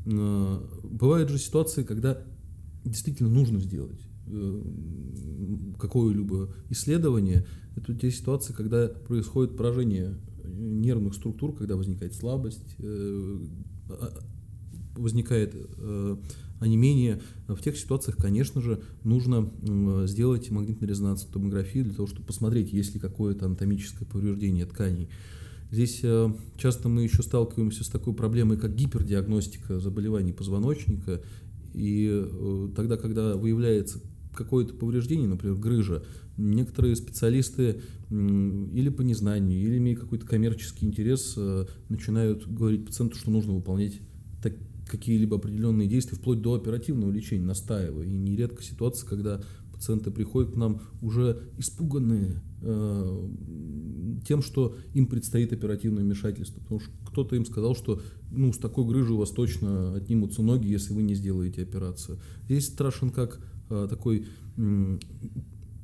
А, 0.05 0.65
бывают 0.83 1.29
же 1.29 1.37
ситуации, 1.37 1.83
когда 1.83 2.23
действительно 2.85 3.29
нужно 3.29 3.59
сделать 3.59 3.99
э, 3.99 4.18
какое-либо 5.79 6.53
исследование. 6.69 7.45
Это 7.75 7.95
те 7.95 8.11
ситуации, 8.11 8.53
когда 8.53 8.87
происходит 8.87 9.57
поражение 9.57 10.17
нервных 10.43 11.13
структур, 11.13 11.55
когда 11.55 11.75
возникает 11.75 12.13
слабость, 12.13 12.75
э, 12.79 13.39
а, 13.89 14.19
возникает 14.95 15.53
э, 15.55 16.17
а 16.59 16.67
не 16.67 16.75
менее 16.75 17.21
в 17.47 17.61
тех 17.61 17.77
ситуациях, 17.77 18.17
конечно 18.17 18.61
же, 18.61 18.81
нужно 19.03 19.49
сделать 20.07 20.51
магнитно-резонансную 20.51 21.31
томографию 21.31 21.85
для 21.85 21.93
того, 21.93 22.07
чтобы 22.07 22.25
посмотреть, 22.25 22.73
есть 22.73 22.93
ли 22.93 22.99
какое-то 22.99 23.45
анатомическое 23.45 24.07
повреждение 24.07 24.65
тканей. 24.65 25.09
Здесь 25.71 25.99
э, 26.03 26.33
часто 26.57 26.89
мы 26.89 27.03
еще 27.03 27.21
сталкиваемся 27.21 27.83
с 27.83 27.89
такой 27.89 28.13
проблемой, 28.13 28.57
как 28.57 28.75
гипердиагностика 28.75 29.79
заболеваний 29.79 30.33
позвоночника. 30.33 31.21
И 31.73 32.09
э, 32.11 32.69
тогда, 32.75 32.97
когда 32.97 33.35
выявляется 33.35 34.01
какое-то 34.33 34.73
повреждение, 34.73 35.27
например, 35.27 35.57
грыжа, 35.57 36.03
некоторые 36.37 36.95
специалисты 36.95 37.81
или 38.09 38.89
по 38.89 39.01
незнанию, 39.01 39.61
или 39.61 39.77
имея 39.77 39.95
какой-то 39.95 40.25
коммерческий 40.25 40.85
интерес, 40.85 41.33
э, 41.37 41.65
начинают 41.89 42.47
говорить 42.47 42.85
пациенту, 42.85 43.17
что 43.17 43.31
нужно 43.31 43.53
выполнять 43.53 43.99
какие-либо 44.89 45.37
определенные 45.37 45.87
действия, 45.87 46.17
вплоть 46.17 46.41
до 46.41 46.55
оперативного 46.55 47.11
лечения, 47.11 47.45
настаивая. 47.45 48.05
И 48.05 48.17
нередко 48.17 48.63
ситуация, 48.63 49.07
когда 49.07 49.41
пациенты 49.71 50.11
приходят 50.11 50.51
к 50.53 50.57
нам 50.57 50.81
уже 51.01 51.43
испуганные 51.57 52.41
э, 52.61 53.29
тем, 54.27 54.41
что 54.41 54.75
им 54.93 55.07
предстоит 55.07 55.53
оперативное 55.53 56.03
вмешательство. 56.03 56.59
Потому 56.59 56.79
что 56.81 56.91
кто-то 57.05 57.35
им 57.35 57.45
сказал, 57.45 57.75
что 57.75 58.01
ну, 58.31 58.51
с 58.51 58.57
такой 58.57 58.85
грыжей 58.85 59.13
у 59.13 59.19
вас 59.19 59.29
точно 59.29 59.95
отнимутся 59.95 60.41
ноги, 60.41 60.67
если 60.67 60.93
вы 60.93 61.03
не 61.03 61.15
сделаете 61.15 61.61
операцию. 61.61 62.19
Здесь 62.45 62.67
страшен 62.67 63.11
как 63.11 63.39
такой 63.69 64.27
э, 64.57 64.99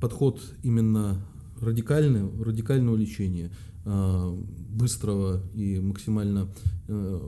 подход 0.00 0.40
именно 0.62 1.24
радикальный, 1.60 2.28
радикального 2.42 2.96
лечения, 2.96 3.50
э, 3.84 4.36
быстрого 4.70 5.40
и 5.54 5.78
максимально 5.80 6.48
э, 6.88 7.20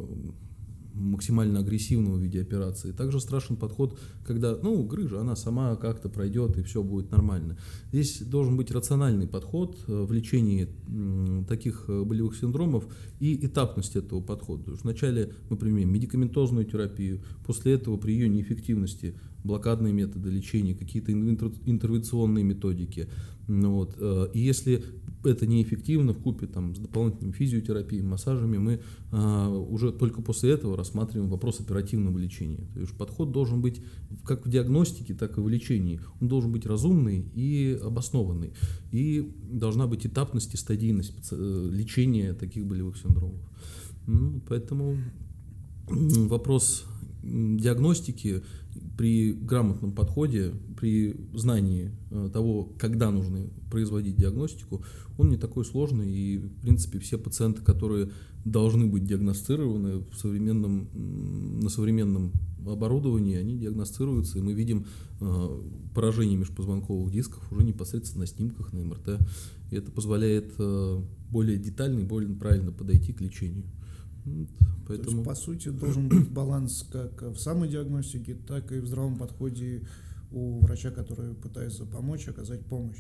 максимально 0.98 1.60
агрессивного 1.60 2.16
в 2.16 2.20
виде 2.20 2.40
операции. 2.40 2.92
Также 2.92 3.20
страшен 3.20 3.56
подход, 3.56 3.98
когда, 4.24 4.56
ну, 4.56 4.82
грыжа, 4.82 5.20
она 5.20 5.36
сама 5.36 5.76
как-то 5.76 6.08
пройдет 6.08 6.58
и 6.58 6.62
все 6.62 6.82
будет 6.82 7.10
нормально. 7.10 7.56
Здесь 7.92 8.20
должен 8.20 8.56
быть 8.56 8.70
рациональный 8.70 9.26
подход 9.26 9.78
э, 9.86 10.02
в 10.04 10.12
лечении 10.12 10.68
таких 11.48 11.84
э, 11.88 12.02
болевых 12.04 12.36
синдромов 12.36 12.86
и 13.20 13.46
этапность 13.46 13.96
этого 13.96 14.20
подхода. 14.20 14.72
Вначале 14.82 15.32
мы 15.50 15.56
применяем 15.56 15.92
медикаментозную 15.92 16.66
терапию, 16.66 17.22
после 17.46 17.74
этого 17.74 17.96
при 17.96 18.12
ее 18.12 18.28
неэффективности 18.28 19.14
блокадные 19.44 19.92
методы 19.92 20.30
лечения, 20.30 20.74
какие-то 20.74 21.12
интервенционные 21.12 22.44
методики. 22.44 23.08
Ну, 23.46 23.74
вот. 23.74 23.96
Э, 23.98 24.28
и 24.34 24.40
если 24.40 24.84
это 25.24 25.46
неэффективно 25.46 26.12
в 26.12 26.18
купе 26.18 26.46
там, 26.46 26.74
с 26.74 26.78
дополнительной 26.78 27.32
физиотерапией, 27.32 28.02
массажами, 28.02 28.58
мы 28.58 28.80
а, 29.10 29.48
уже 29.48 29.92
только 29.92 30.22
после 30.22 30.52
этого 30.52 30.76
рассматриваем 30.76 31.30
вопрос 31.30 31.60
оперативного 31.60 32.18
лечения. 32.18 32.66
То 32.74 32.80
есть 32.80 32.96
подход 32.96 33.32
должен 33.32 33.60
быть 33.60 33.82
как 34.24 34.46
в 34.46 34.50
диагностике, 34.50 35.14
так 35.14 35.38
и 35.38 35.40
в 35.40 35.48
лечении. 35.48 36.00
Он 36.20 36.28
должен 36.28 36.52
быть 36.52 36.66
разумный 36.66 37.20
и 37.34 37.78
обоснованный. 37.82 38.52
И 38.92 39.32
должна 39.50 39.86
быть 39.86 40.06
этапность 40.06 40.54
и 40.54 40.56
стадийность 40.56 41.28
э, 41.32 41.68
лечения 41.72 42.34
таких 42.34 42.66
болевых 42.66 42.96
синдромов. 42.96 43.40
Ну, 44.06 44.40
поэтому 44.48 44.96
вопрос 45.88 46.86
диагностики 47.22 48.42
при 48.96 49.32
грамотном 49.32 49.92
подходе, 49.92 50.52
при 50.78 51.16
знании 51.34 51.90
э, 52.10 52.30
того, 52.32 52.72
когда 52.78 53.10
нужно 53.10 53.46
производить 53.70 54.16
диагностику, 54.16 54.82
он 55.16 55.30
не 55.30 55.36
такой 55.36 55.64
сложный. 55.64 56.10
И, 56.10 56.38
в 56.38 56.60
принципе, 56.62 56.98
все 56.98 57.18
пациенты, 57.18 57.62
которые 57.62 58.10
должны 58.44 58.86
быть 58.86 59.04
диагностированы 59.04 59.98
в 59.98 60.14
современном, 60.14 60.88
на 61.60 61.68
современном 61.68 62.32
оборудовании, 62.66 63.36
они 63.36 63.58
диагностируются, 63.58 64.38
и 64.38 64.42
мы 64.42 64.52
видим 64.52 64.86
э, 65.20 65.60
поражение 65.94 66.36
межпозвонковых 66.36 67.10
дисков 67.12 67.50
уже 67.52 67.64
непосредственно 67.64 68.20
на 68.20 68.26
снимках, 68.26 68.72
на 68.72 68.84
МРТ. 68.84 69.20
И 69.70 69.76
это 69.76 69.90
позволяет 69.90 70.54
э, 70.58 71.02
более 71.30 71.58
детально 71.58 72.00
и 72.00 72.04
более 72.04 72.34
правильно 72.34 72.72
подойти 72.72 73.12
к 73.12 73.20
лечению. 73.20 73.64
Поэтому... 74.86 75.10
То 75.10 75.16
есть, 75.16 75.24
по 75.24 75.34
сути, 75.34 75.68
должен 75.68 76.08
быть 76.08 76.30
баланс 76.30 76.86
как 76.90 77.22
в 77.22 77.38
самодиагностике, 77.38 78.34
так 78.34 78.72
и 78.72 78.80
в 78.80 78.86
здравом 78.86 79.16
подходе 79.16 79.86
у 80.30 80.60
врача, 80.60 80.90
который 80.90 81.34
пытается 81.34 81.84
помочь, 81.84 82.28
оказать 82.28 82.64
помощь. 82.66 82.98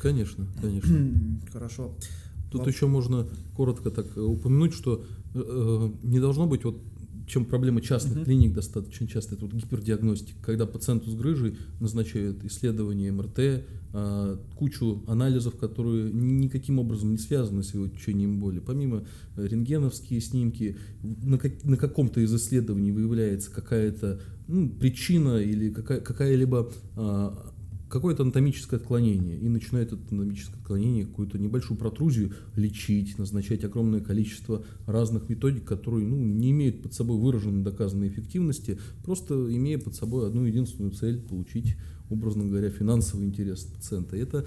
Конечно, 0.00 0.46
конечно. 0.60 1.40
Хорошо. 1.52 1.94
Тут 2.50 2.60
Воп... 2.60 2.68
еще 2.68 2.86
можно 2.86 3.28
коротко 3.56 3.90
так 3.90 4.16
упомянуть, 4.16 4.74
что 4.74 5.04
э, 5.34 5.40
э 5.40 5.90
не 6.02 6.20
должно 6.20 6.46
быть 6.46 6.64
вот 6.64 6.80
чем 7.30 7.44
проблема 7.44 7.80
частных 7.80 8.18
uh-huh. 8.18 8.24
клиник 8.24 8.52
достаточно 8.52 9.06
часто, 9.06 9.36
это 9.36 9.46
вот 9.46 9.54
гипердиагностика, 9.54 10.42
когда 10.42 10.66
пациенту 10.66 11.10
с 11.10 11.14
грыжей 11.14 11.56
назначают 11.78 12.44
исследование 12.44 13.12
МРТ, 13.12 13.64
а, 13.92 14.38
кучу 14.56 15.02
анализов, 15.06 15.56
которые 15.56 16.12
никаким 16.12 16.78
образом 16.78 17.12
не 17.12 17.18
связаны 17.18 17.62
с 17.62 17.72
его 17.72 17.88
течением 17.88 18.38
боли. 18.38 18.58
Помимо 18.58 19.04
э, 19.36 19.46
рентгеновские 19.46 20.20
снимки, 20.20 20.76
на, 21.02 21.38
как, 21.38 21.64
на 21.64 21.76
каком-то 21.76 22.20
из 22.20 22.34
исследований 22.34 22.92
выявляется 22.92 23.50
какая-то 23.50 24.20
ну, 24.48 24.68
причина 24.68 25.38
или 25.38 25.70
какая, 25.70 26.00
какая-либо 26.00 26.70
а, 26.96 27.49
какое-то 27.90 28.22
анатомическое 28.22 28.78
отклонение, 28.78 29.36
и 29.36 29.48
начинает 29.48 29.92
это 29.92 30.00
анатомическое 30.10 30.60
отклонение, 30.60 31.04
какую-то 31.04 31.38
небольшую 31.38 31.76
протрузию 31.76 32.32
лечить, 32.56 33.18
назначать 33.18 33.64
огромное 33.64 34.00
количество 34.00 34.64
разных 34.86 35.28
методик, 35.28 35.64
которые 35.64 36.06
ну, 36.06 36.16
не 36.16 36.52
имеют 36.52 36.82
под 36.82 36.94
собой 36.94 37.18
выраженной 37.18 37.62
доказанной 37.62 38.08
эффективности, 38.08 38.78
просто 39.04 39.34
имея 39.54 39.78
под 39.78 39.94
собой 39.94 40.26
одну 40.26 40.44
единственную 40.44 40.92
цель– 40.92 41.20
получить 41.28 41.76
образно 42.10 42.44
говоря, 42.44 42.70
финансовый 42.70 43.24
интерес 43.24 43.62
пациента. 43.62 44.16
И 44.16 44.20
это 44.20 44.44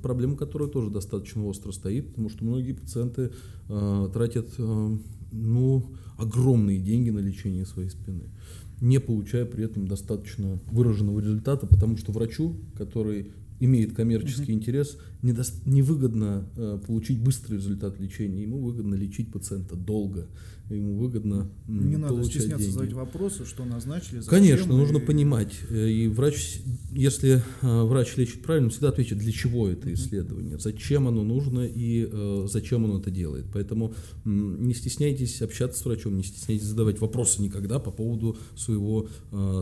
проблема, 0.00 0.36
которая 0.36 0.68
тоже 0.68 0.90
достаточно 0.90 1.44
остро 1.44 1.72
стоит, 1.72 2.10
потому 2.10 2.28
что 2.28 2.44
многие 2.44 2.72
пациенты 2.72 3.32
э, 3.68 4.08
тратят 4.12 4.48
э, 4.58 4.96
ну, 5.32 5.92
огромные 6.18 6.78
деньги 6.78 7.10
на 7.10 7.18
лечение 7.18 7.66
своей 7.66 7.90
спины, 7.90 8.30
не 8.80 8.98
получая 8.98 9.44
при 9.44 9.64
этом 9.64 9.86
достаточно 9.86 10.58
выраженного 10.70 11.20
результата, 11.20 11.66
потому 11.66 11.96
что 11.96 12.12
врачу, 12.12 12.56
который 12.76 13.32
имеет 13.60 13.94
коммерческий 13.94 14.52
угу. 14.52 14.60
интерес, 14.60 14.98
недо... 15.22 15.42
невыгодно 15.64 16.48
э, 16.56 16.80
получить 16.86 17.22
быстрый 17.22 17.56
результат 17.56 17.98
лечения, 18.00 18.42
ему 18.42 18.60
выгодно 18.60 18.94
лечить 18.94 19.32
пациента 19.32 19.76
долго 19.76 20.28
ему 20.74 20.96
выгодно 20.96 21.50
Не 21.66 21.96
надо 21.96 22.22
стесняться 22.24 22.58
деньги. 22.58 22.72
задать 22.72 22.92
вопросы, 22.92 23.44
что 23.44 23.64
назначили, 23.64 24.20
зачем. 24.20 24.30
Конечно, 24.30 24.76
нужно 24.76 24.98
и... 24.98 25.00
понимать. 25.00 25.52
Э, 25.68 25.88
и 25.88 26.08
врач, 26.08 26.60
если 26.90 27.42
э, 27.62 27.82
врач 27.82 28.16
лечит 28.16 28.42
правильно, 28.42 28.66
он 28.66 28.70
всегда 28.70 28.88
ответит, 28.90 29.18
для 29.18 29.32
чего 29.32 29.68
это 29.68 29.92
исследование, 29.92 30.58
зачем 30.58 31.08
оно 31.08 31.22
нужно 31.22 31.60
и 31.60 32.08
э, 32.10 32.46
зачем 32.48 32.84
он 32.84 33.00
это 33.00 33.10
делает. 33.10 33.46
Поэтому 33.52 33.94
не 34.24 34.74
стесняйтесь 34.74 35.42
общаться 35.42 35.80
с 35.80 35.84
врачом, 35.84 36.16
не 36.16 36.22
стесняйтесь 36.22 36.66
задавать 36.66 37.00
вопросы 37.00 37.42
никогда 37.42 37.78
по 37.78 37.90
поводу 37.90 38.36
своего 38.56 39.08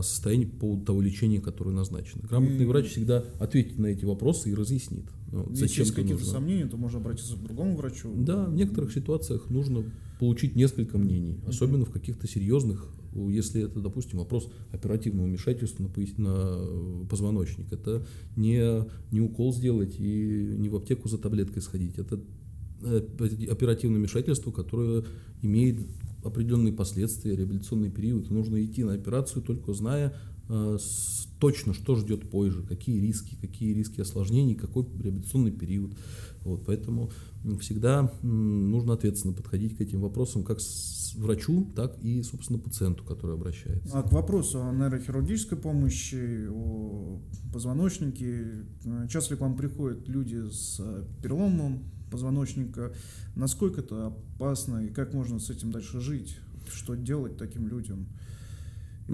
состояния, 0.01 0.47
по 0.47 0.57
поводу 0.57 0.85
того 0.85 1.01
лечения, 1.01 1.41
которое 1.41 1.71
назначено. 1.71 2.27
Грамотный 2.27 2.63
и... 2.63 2.67
врач 2.67 2.87
всегда 2.87 3.23
ответит 3.39 3.77
на 3.77 3.87
эти 3.87 4.05
вопросы 4.05 4.49
и 4.49 4.53
разъяснит. 4.53 5.05
Вот, 5.31 5.51
Если 5.51 5.81
есть 5.81 5.93
какие-то 5.93 6.25
сомнения, 6.25 6.65
то 6.65 6.77
можно 6.77 6.99
обратиться 6.99 7.35
к 7.35 7.43
другому 7.43 7.75
врачу. 7.75 8.11
Да, 8.15 8.45
в 8.45 8.55
некоторых 8.55 8.91
ситуациях 8.91 9.49
нужно 9.49 9.83
получить 10.19 10.55
несколько 10.55 10.97
мнений, 10.97 11.39
особенно 11.47 11.85
в 11.85 11.91
каких-то 11.91 12.27
серьезных, 12.27 12.87
если 13.13 13.63
это, 13.63 13.79
допустим, 13.79 14.19
вопрос 14.19 14.51
оперативного 14.71 15.27
вмешательства 15.27 15.83
на, 15.83 15.89
на 16.17 17.05
позвоночник. 17.07 17.71
Это 17.71 18.05
не, 18.35 18.85
не 19.11 19.21
укол 19.21 19.53
сделать 19.53 19.95
и 19.97 20.55
не 20.57 20.69
в 20.69 20.75
аптеку 20.75 21.07
за 21.07 21.17
таблеткой 21.17 21.61
сходить. 21.61 21.97
Это 21.97 22.19
э, 22.83 23.01
оперативное 23.49 23.99
вмешательство, 23.99 24.51
которое 24.51 25.05
имеет 25.41 25.79
определенные 26.23 26.73
последствия, 26.73 27.35
реабилитационный 27.35 27.89
период. 27.89 28.29
Нужно 28.29 28.63
идти 28.63 28.83
на 28.83 28.93
операцию, 28.93 29.41
только 29.41 29.73
зная 29.73 30.09
э, 30.09 30.13
точно, 31.39 31.73
что 31.73 31.95
ждет 31.95 32.29
позже, 32.29 32.63
какие 32.63 32.99
риски, 32.99 33.35
какие 33.39 33.73
риски 33.73 34.01
осложнений, 34.01 34.55
какой 34.55 34.83
реабилитационный 34.83 35.51
период. 35.51 35.95
Вот, 36.43 36.65
поэтому 36.65 37.11
всегда 37.59 38.11
нужно 38.21 38.93
ответственно 38.93 39.33
подходить 39.33 39.77
к 39.77 39.81
этим 39.81 40.01
вопросам 40.01 40.43
как 40.43 40.59
врачу, 41.15 41.71
так 41.75 41.97
и, 42.01 42.23
собственно, 42.23 42.59
пациенту, 42.59 43.03
который 43.03 43.35
обращается. 43.35 43.97
А 43.97 44.03
к 44.03 44.11
вопросу 44.11 44.61
о 44.61 44.73
нейрохирургической 44.73 45.57
помощи, 45.57 46.47
о 46.49 47.21
позвоночнике, 47.53 48.65
часто 49.09 49.33
ли 49.33 49.37
к 49.37 49.41
вам 49.41 49.55
приходят 49.55 50.07
люди 50.07 50.49
с 50.49 50.81
переломом 51.21 51.83
позвоночника, 52.11 52.93
насколько 53.35 53.81
это 53.81 54.07
опасно 54.07 54.85
и 54.85 54.89
как 54.89 55.13
можно 55.13 55.39
с 55.39 55.49
этим 55.49 55.71
дальше 55.71 55.99
жить, 55.99 56.37
что 56.71 56.95
делать 56.95 57.37
таким 57.37 57.67
людям? 57.67 58.07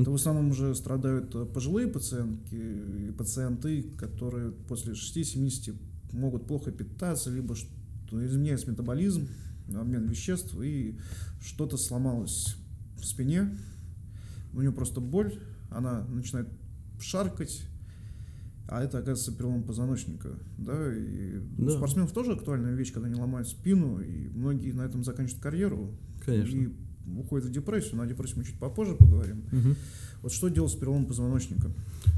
Это 0.01 0.11
в 0.11 0.15
основном 0.15 0.49
уже 0.49 0.75
страдают 0.75 1.53
пожилые 1.53 1.87
пациентки 1.87 2.55
и 2.55 3.11
пациенты, 3.11 3.83
которые 3.97 4.51
после 4.51 4.93
60-70 4.93 5.75
могут 6.11 6.47
плохо 6.47 6.71
питаться, 6.71 7.29
либо 7.29 7.55
что 7.55 8.25
изменяется 8.25 8.69
метаболизм, 8.69 9.27
обмен 9.73 10.07
веществ, 10.07 10.55
и 10.61 10.99
что-то 11.41 11.77
сломалось 11.77 12.57
в 12.97 13.05
спине, 13.05 13.57
у 14.53 14.61
нее 14.61 14.71
просто 14.71 15.01
боль, 15.01 15.39
она 15.69 16.05
начинает 16.07 16.47
шаркать, 16.99 17.63
а 18.67 18.83
это, 18.83 18.97
оказывается, 18.97 19.31
перелом 19.31 19.63
позвоночника. 19.63 20.29
Да? 20.57 20.93
И 20.95 21.39
да. 21.57 21.65
у 21.65 21.69
спортсменов 21.69 22.11
тоже 22.13 22.33
актуальная 22.33 22.73
вещь, 22.73 22.91
когда 22.91 23.07
они 23.07 23.19
ломают 23.19 23.47
спину, 23.47 23.99
и 23.99 24.27
многие 24.29 24.71
на 24.71 24.81
этом 24.81 25.03
заканчивают 25.03 25.43
карьеру. 25.43 25.97
Конечно. 26.25 26.57
И 26.57 26.73
уходят 27.17 27.47
в 27.47 27.51
депрессию, 27.51 27.97
но 27.97 28.03
о 28.03 28.07
депрессии 28.07 28.35
мы 28.37 28.43
чуть 28.43 28.59
попозже 28.59 28.95
поговорим. 28.95 29.43
Угу. 29.51 29.75
Вот 30.23 30.31
что 30.31 30.47
делать 30.49 30.71
с 30.71 30.75
переломом 30.75 31.05
позвоночника? 31.05 31.71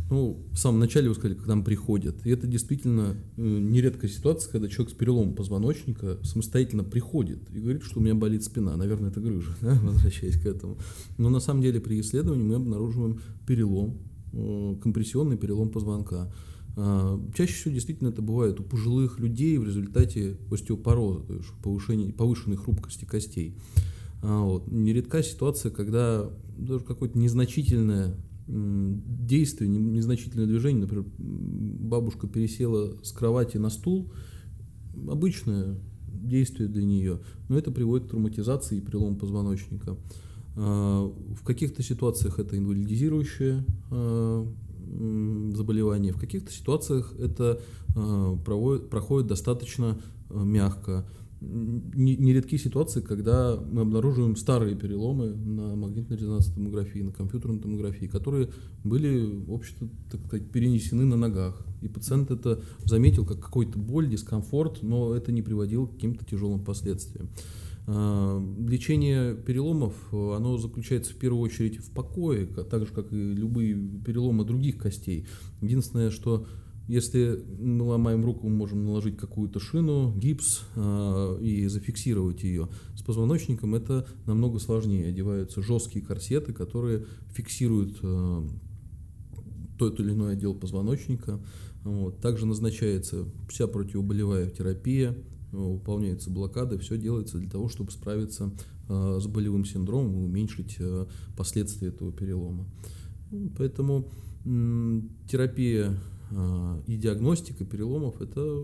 Ну, 0.09 0.37
в 0.53 0.57
самом 0.57 0.79
начале 0.79 1.09
вы 1.09 1.15
сказали, 1.15 1.33
к 1.35 1.45
нам 1.45 1.63
приходят. 1.63 2.25
И 2.25 2.29
это 2.29 2.47
действительно 2.47 3.17
э, 3.35 3.41
нередкая 3.41 4.09
ситуация, 4.09 4.51
когда 4.51 4.69
человек 4.69 4.93
с 4.93 4.97
переломом 4.97 5.33
позвоночника 5.33 6.17
самостоятельно 6.23 6.85
приходит 6.85 7.39
и 7.51 7.59
говорит, 7.59 7.83
что 7.83 7.99
у 7.99 8.03
меня 8.03 8.15
болит 8.15 8.43
спина. 8.43 8.77
Наверное, 8.77 9.09
это 9.09 9.19
грыжа, 9.19 9.51
да? 9.61 9.77
возвращаясь 9.83 10.39
к 10.39 10.45
этому. 10.45 10.77
Но 11.17 11.29
на 11.29 11.41
самом 11.41 11.61
деле 11.61 11.81
при 11.81 11.99
исследовании 11.99 12.43
мы 12.43 12.55
обнаруживаем 12.55 13.19
перелом, 13.45 13.97
э, 14.31 14.75
компрессионный 14.81 15.37
перелом 15.37 15.69
позвонка. 15.69 16.31
А, 16.79 17.19
чаще 17.35 17.53
всего 17.53 17.73
действительно 17.73 18.09
это 18.09 18.21
бывает 18.21 18.59
у 18.59 18.63
пожилых 18.63 19.19
людей 19.19 19.57
в 19.57 19.63
результате 19.63 20.37
остеопороза, 20.51 21.21
то 21.21 21.33
есть 21.33 21.49
повышения, 21.63 22.13
повышенной 22.13 22.55
хрупкости 22.55 23.03
костей. 23.03 23.57
А, 24.21 24.41
вот. 24.41 24.71
Нередка 24.71 25.23
ситуация, 25.23 25.71
когда 25.71 26.29
даже 26.57 26.83
какое-то 26.83 27.17
незначительное 27.17 28.15
действие, 28.47 29.69
незначительное 29.69 30.45
движение, 30.45 30.81
например, 30.81 31.05
бабушка 31.17 32.27
пересела 32.27 32.93
с 33.03 33.11
кровати 33.11 33.57
на 33.57 33.69
стул, 33.69 34.11
обычное 35.09 35.75
действие 36.07 36.69
для 36.69 36.85
нее, 36.85 37.19
но 37.49 37.57
это 37.57 37.71
приводит 37.71 38.07
к 38.07 38.11
травматизации 38.11 38.77
и 38.77 38.81
перелому 38.81 39.17
позвоночника. 39.17 39.97
А, 40.55 41.05
в 41.05 41.43
каких-то 41.43 41.83
ситуациях 41.83 42.39
это 42.39 42.57
инвалидизирующее 42.57 43.65
а, 43.91 44.47
заболевание, 45.53 46.13
в 46.13 46.19
каких-то 46.19 46.51
ситуациях 46.51 47.13
это 47.19 47.59
проходит 47.93 49.27
достаточно 49.27 49.99
мягко 50.29 51.05
нередки 51.39 52.57
ситуации, 52.57 53.01
когда 53.01 53.57
мы 53.57 53.81
обнаруживаем 53.81 54.35
старые 54.35 54.75
переломы 54.75 55.35
на 55.35 55.75
магнитно-резонансной 55.75 56.55
томографии, 56.55 56.99
на 56.99 57.11
компьютерной 57.11 57.59
томографии, 57.59 58.05
которые 58.05 58.49
были, 58.83 59.43
в 59.45 59.53
общем-то, 59.53 59.87
так 60.11 60.25
сказать, 60.25 60.49
перенесены 60.51 61.05
на 61.05 61.15
ногах. 61.15 61.65
И 61.81 61.87
пациент 61.87 62.31
это 62.31 62.63
заметил 62.85 63.25
как 63.25 63.39
какой-то 63.39 63.77
боль, 63.77 64.09
дискомфорт, 64.09 64.81
но 64.81 65.13
это 65.13 65.31
не 65.31 65.43
приводило 65.43 65.85
к 65.85 65.93
каким-то 65.93 66.25
тяжелым 66.25 66.63
последствиям. 66.63 67.29
А, 67.85 68.43
лечение 68.67 69.35
переломов, 69.35 69.93
оно 70.11 70.57
заключается 70.57 71.13
в 71.13 71.17
первую 71.17 71.41
очередь 71.41 71.77
в 71.77 71.91
покое, 71.91 72.47
так 72.47 72.85
же, 72.85 72.93
как 72.93 73.13
и 73.13 73.15
любые 73.15 73.75
переломы 74.05 74.43
других 74.43 74.77
костей. 74.77 75.27
Единственное, 75.61 76.09
что 76.09 76.47
если 76.87 77.43
мы 77.59 77.83
ломаем 77.83 78.23
руку, 78.23 78.47
мы 78.47 78.55
можем 78.55 78.85
наложить 78.85 79.17
какую-то 79.17 79.59
шину, 79.59 80.13
гипс 80.15 80.63
э, 80.75 81.37
и 81.41 81.67
зафиксировать 81.67 82.43
ее. 82.43 82.69
С 82.95 83.01
позвоночником 83.01 83.75
это 83.75 84.07
намного 84.25 84.59
сложнее. 84.59 85.09
Одеваются 85.09 85.61
жесткие 85.61 86.05
корсеты, 86.05 86.53
которые 86.53 87.05
фиксируют 87.33 87.99
э, 88.01 88.41
тот 89.77 89.99
или 89.99 90.11
иной 90.11 90.33
отдел 90.33 90.55
позвоночника. 90.55 91.41
Вот. 91.83 92.21
Также 92.21 92.45
назначается 92.45 93.25
вся 93.49 93.67
противоболевая 93.67 94.49
терапия, 94.49 95.17
выполняются 95.51 96.29
блокады, 96.29 96.77
все 96.77 96.97
делается 96.97 97.37
для 97.37 97.49
того, 97.49 97.67
чтобы 97.67 97.91
справиться 97.91 98.53
э, 98.87 99.19
с 99.21 99.27
болевым 99.27 99.65
синдромом 99.65 100.13
и 100.21 100.23
уменьшить 100.23 100.77
последствия 101.35 101.89
этого 101.89 102.13
перелома. 102.13 102.65
Поэтому 103.57 104.09
терапия 105.29 105.89
а, 105.89 106.16
и 106.87 106.97
диагностика 106.97 107.63
переломов– 107.65 108.21
это 108.21 108.63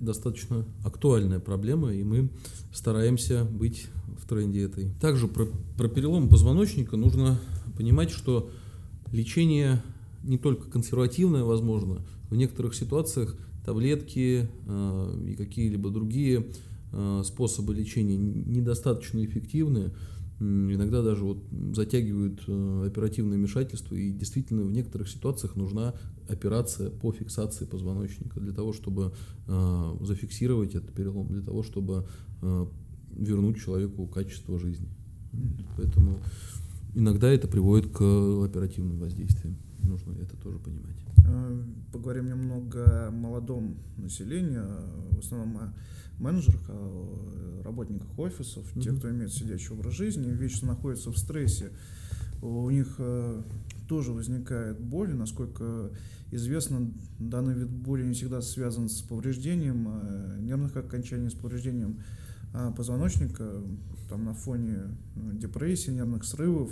достаточно 0.00 0.64
актуальная 0.84 1.40
проблема, 1.40 1.92
и 1.92 2.02
мы 2.04 2.30
стараемся 2.72 3.44
быть 3.44 3.88
в 4.18 4.26
тренде 4.28 4.62
этой. 4.62 4.90
Также 5.00 5.28
про, 5.28 5.46
про 5.76 5.88
перелом 5.88 6.28
позвоночника 6.28 6.96
нужно 6.96 7.38
понимать, 7.76 8.10
что 8.10 8.50
лечение 9.12 9.82
не 10.22 10.38
только 10.38 10.68
консервативное 10.70 11.44
возможно, 11.44 12.04
в 12.30 12.36
некоторых 12.36 12.74
ситуациях 12.74 13.36
таблетки 13.64 14.48
э, 14.66 15.24
и 15.28 15.34
какие-либо 15.34 15.90
другие 15.90 16.46
э, 16.92 17.22
способы 17.24 17.74
лечения 17.74 18.16
недостаточно 18.16 19.24
эффективны, 19.24 19.92
иногда 20.38 21.02
даже 21.02 21.24
вот 21.24 21.38
затягивают 21.74 22.42
э, 22.46 22.86
оперативное 22.86 23.38
вмешательство, 23.38 23.94
и 23.94 24.12
действительно 24.12 24.62
в 24.62 24.70
некоторых 24.70 25.08
ситуациях 25.08 25.56
нужна 25.56 25.94
операция 26.28 26.90
по 26.90 27.12
фиксации 27.12 27.64
позвоночника 27.64 28.40
для 28.40 28.52
того, 28.52 28.72
чтобы 28.72 29.12
э, 29.46 29.96
зафиксировать 30.00 30.74
этот 30.74 30.92
перелом, 30.92 31.28
для 31.28 31.42
того, 31.42 31.62
чтобы 31.62 32.06
э, 32.42 32.66
вернуть 33.16 33.58
человеку 33.58 34.06
качество 34.06 34.58
жизни. 34.58 34.88
Поэтому 35.76 36.18
иногда 36.94 37.30
это 37.30 37.48
приводит 37.48 37.90
к 37.92 38.00
оперативным 38.44 38.98
воздействиям. 38.98 39.56
Нужно 39.82 40.12
это 40.20 40.36
тоже 40.36 40.58
понимать. 40.58 40.96
Поговорим 41.92 42.28
немного 42.28 43.08
о 43.08 43.10
молодом 43.10 43.78
населении, 43.96 44.60
в 45.14 45.18
основном 45.18 45.56
о 45.58 45.74
менеджерах, 46.18 46.60
о 46.68 47.62
работниках 47.64 48.18
офисов, 48.18 48.64
mm-hmm. 48.74 48.80
те, 48.82 48.92
кто 48.92 49.10
имеет 49.10 49.32
сидячий 49.32 49.70
образ 49.70 49.94
жизни, 49.94 50.30
вечно 50.30 50.68
находятся 50.68 51.10
в 51.10 51.18
стрессе. 51.18 51.70
У 52.42 52.70
них 52.70 53.00
тоже 53.88 54.12
возникает 54.12 54.80
боль. 54.80 55.14
Насколько 55.14 55.90
известно, 56.30 56.92
данный 57.18 57.54
вид 57.54 57.68
боли 57.68 58.04
не 58.04 58.12
всегда 58.12 58.40
связан 58.40 58.88
с 58.88 59.00
повреждением 59.00 59.88
э, 59.88 60.38
нервных 60.40 60.76
окончаний, 60.76 61.30
с 61.30 61.34
повреждением 61.34 62.00
позвоночника, 62.76 63.62
там 64.08 64.24
на 64.24 64.32
фоне 64.32 64.96
депрессии, 65.14 65.90
нервных 65.90 66.24
срывов. 66.24 66.70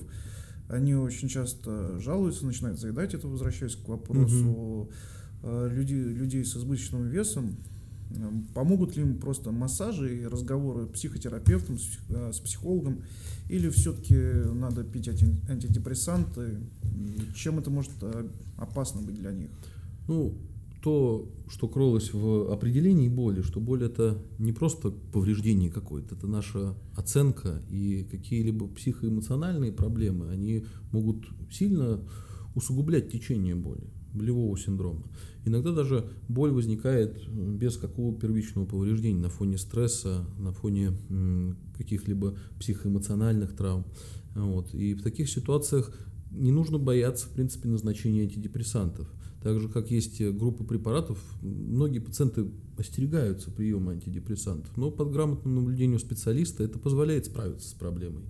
Они 0.69 0.95
очень 0.95 1.29
часто 1.29 1.99
жалуются, 1.99 2.47
начинают 2.47 2.81
заедать 2.81 3.15
это, 3.15 3.29
возвращаясь 3.29 3.77
к 3.77 3.89
вопросу 3.89 4.89
угу. 5.43 5.67
людей, 5.69 6.03
людей 6.03 6.45
с 6.45 6.57
избыточным 6.57 7.09
весом. 7.09 7.57
Помогут 8.55 8.97
ли 8.97 9.03
им 9.03 9.19
просто 9.19 9.51
массажи 9.51 10.23
и 10.23 10.27
разговоры 10.27 10.87
с 10.87 10.89
психотерапевтом, 10.91 11.79
с 11.79 12.39
психологом, 12.39 13.03
или 13.49 13.69
все-таки 13.71 14.15
надо 14.15 14.85
пить 14.85 15.09
антидепрессанты? 15.09 16.61
Чем 17.35 17.59
это 17.59 17.71
может 17.71 17.91
э, 18.03 18.29
опасно 18.57 19.03
быть 19.03 19.17
для 19.17 19.33
них? 19.33 19.51
Ну, 20.07 20.39
то, 20.85 21.33
что 21.49 21.67
крылось 21.67 22.13
в 22.13 22.53
определении 22.53 23.09
боли, 23.09 23.41
что 23.41 23.59
боль 23.59 23.85
это 23.85 24.23
не 24.39 24.53
просто 24.53 24.91
повреждение 24.91 25.71
какое-то, 25.71 26.15
это 26.15 26.27
наша 26.27 26.75
оценка 26.95 27.63
и 27.71 28.07
какие-либо 28.11 28.69
психоэмоциональные 28.69 29.73
проблемы, 29.73 30.29
они 30.29 30.67
могут 30.93 31.25
сильно 31.51 32.07
усугублять 32.55 33.11
течение 33.11 33.55
боли, 33.55 33.89
болевого 34.13 34.59
синдрома. 34.59 35.05
Иногда 35.47 35.73
даже 35.73 36.11
боль 36.29 36.51
возникает 36.51 37.19
без 37.31 37.79
какого 37.79 38.15
первичного 38.15 38.67
повреждения 38.67 39.21
на 39.21 39.31
фоне 39.31 39.57
стресса, 39.57 40.27
на 40.39 40.53
фоне 40.53 40.93
каких-либо 41.79 42.37
психоэмоциональных 42.61 43.57
травм. 43.57 43.87
Вот. 44.35 44.75
И 44.75 44.93
в 44.93 45.03
таких 45.03 45.31
ситуациях 45.31 45.99
не 46.31 46.53
нужно 46.53 46.79
бояться, 46.79 47.27
в 47.27 47.31
принципе, 47.31 47.71
назначения 47.71 48.25
антидепрессантов. 48.25 49.11
Так 49.45 49.61
же, 49.61 49.69
как 49.69 49.91
есть 49.91 50.23
группа 50.23 50.65
препаратов, 50.65 51.23
многие 51.43 51.99
пациенты 51.99 52.47
остерегаются 52.79 53.51
приема 53.51 53.93
антидепрессантов, 53.93 54.75
но 54.79 54.91
под 54.91 55.13
грамотным 55.13 55.57
наблюдением 55.57 55.99
специалиста 55.99 56.65
это 56.65 56.79
позволяет 56.79 57.27
справиться 57.27 57.69
с 57.69 57.75
проблемой. 57.75 58.23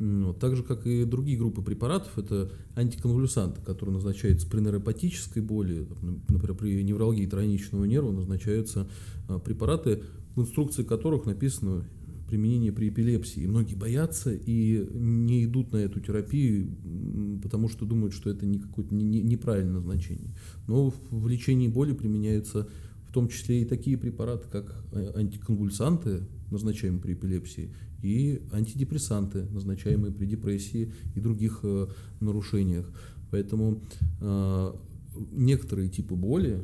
Вот. 0.00 0.40
Так 0.40 0.56
же, 0.56 0.64
как 0.64 0.88
и 0.88 1.04
другие 1.04 1.38
группы 1.38 1.62
препаратов, 1.62 2.18
это 2.18 2.50
антиконвулюсанты, 2.74 3.60
которые 3.60 3.94
назначаются 3.94 4.48
при 4.48 4.58
нейропатической 4.58 5.40
боли, 5.40 5.86
например, 6.28 6.56
при 6.56 6.82
невралгии 6.82 7.26
тройничного 7.26 7.84
нерва 7.84 8.10
назначаются 8.10 8.88
а, 9.28 9.38
препараты, 9.38 10.02
в 10.34 10.40
инструкции 10.40 10.82
которых 10.82 11.26
написано 11.26 11.86
применение 12.30 12.72
при 12.72 12.88
эпилепсии. 12.88 13.42
И 13.42 13.46
многие 13.46 13.74
боятся 13.74 14.32
и 14.32 14.86
не 14.94 15.44
идут 15.44 15.72
на 15.72 15.78
эту 15.78 16.00
терапию, 16.00 16.70
потому 17.42 17.68
что 17.68 17.84
думают, 17.84 18.14
что 18.14 18.30
это 18.30 18.46
не 18.46 18.58
какое-то 18.58 18.94
неправильное 18.94 19.74
назначение. 19.74 20.34
Но 20.66 20.94
в 21.10 21.28
лечении 21.28 21.68
боли 21.68 21.92
применяются 21.92 22.68
в 23.06 23.12
том 23.12 23.28
числе 23.28 23.62
и 23.62 23.64
такие 23.64 23.98
препараты, 23.98 24.46
как 24.48 24.84
э, 24.92 25.12
антиконвульсанты, 25.16 26.28
назначаемые 26.52 27.02
при 27.02 27.14
эпилепсии, 27.14 27.74
и 28.02 28.40
антидепрессанты, 28.52 29.46
назначаемые 29.50 30.12
при 30.12 30.26
депрессии 30.26 30.92
и 31.16 31.20
других 31.20 31.60
э, 31.64 31.88
нарушениях. 32.20 32.88
Поэтому 33.32 33.82
э, 34.20 34.72
некоторые 35.32 35.88
типы 35.88 36.14
боли, 36.14 36.62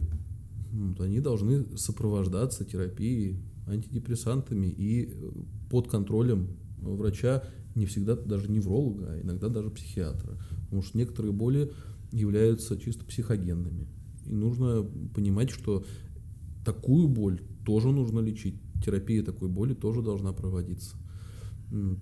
вот, 0.72 1.00
они 1.00 1.20
должны 1.20 1.64
сопровождаться 1.76 2.64
терапией 2.64 3.40
антидепрессантами 3.66 4.66
и 4.66 5.04
э, 5.04 5.30
под 5.70 5.88
контролем 5.88 6.48
врача, 6.78 7.42
не 7.74 7.86
всегда 7.86 8.16
даже 8.16 8.50
невролога, 8.50 9.06
а 9.10 9.20
иногда 9.20 9.48
даже 9.48 9.70
психиатра. 9.70 10.38
Потому 10.64 10.82
что 10.82 10.98
некоторые 10.98 11.32
боли 11.32 11.72
являются 12.12 12.76
чисто 12.78 13.04
психогенными. 13.04 13.88
И 14.24 14.32
нужно 14.32 14.86
понимать, 15.14 15.50
что 15.50 15.84
такую 16.64 17.08
боль 17.08 17.40
тоже 17.64 17.90
нужно 17.90 18.20
лечить. 18.20 18.60
Терапия 18.84 19.22
такой 19.22 19.48
боли 19.48 19.74
тоже 19.74 20.02
должна 20.02 20.32
проводиться. 20.32 20.96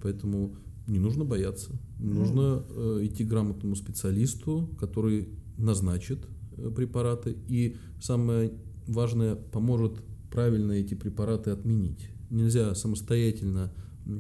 Поэтому 0.03 0.57
не 0.87 0.99
нужно 0.99 1.25
бояться. 1.25 1.73
Ну. 1.99 2.15
Нужно 2.15 2.65
э, 2.69 3.01
идти 3.05 3.25
к 3.25 3.29
грамотному 3.29 3.75
специалисту, 3.75 4.69
который 4.79 5.29
назначит 5.57 6.27
э, 6.57 6.71
препараты 6.71 7.37
и 7.49 7.77
самое 8.01 8.53
важное 8.87 9.35
поможет 9.35 10.03
правильно 10.35 10.73
эти 10.73 10.95
препараты 10.95 11.51
отменить. 11.51 12.11
Нельзя 12.29 12.75
самостоятельно 12.75 13.73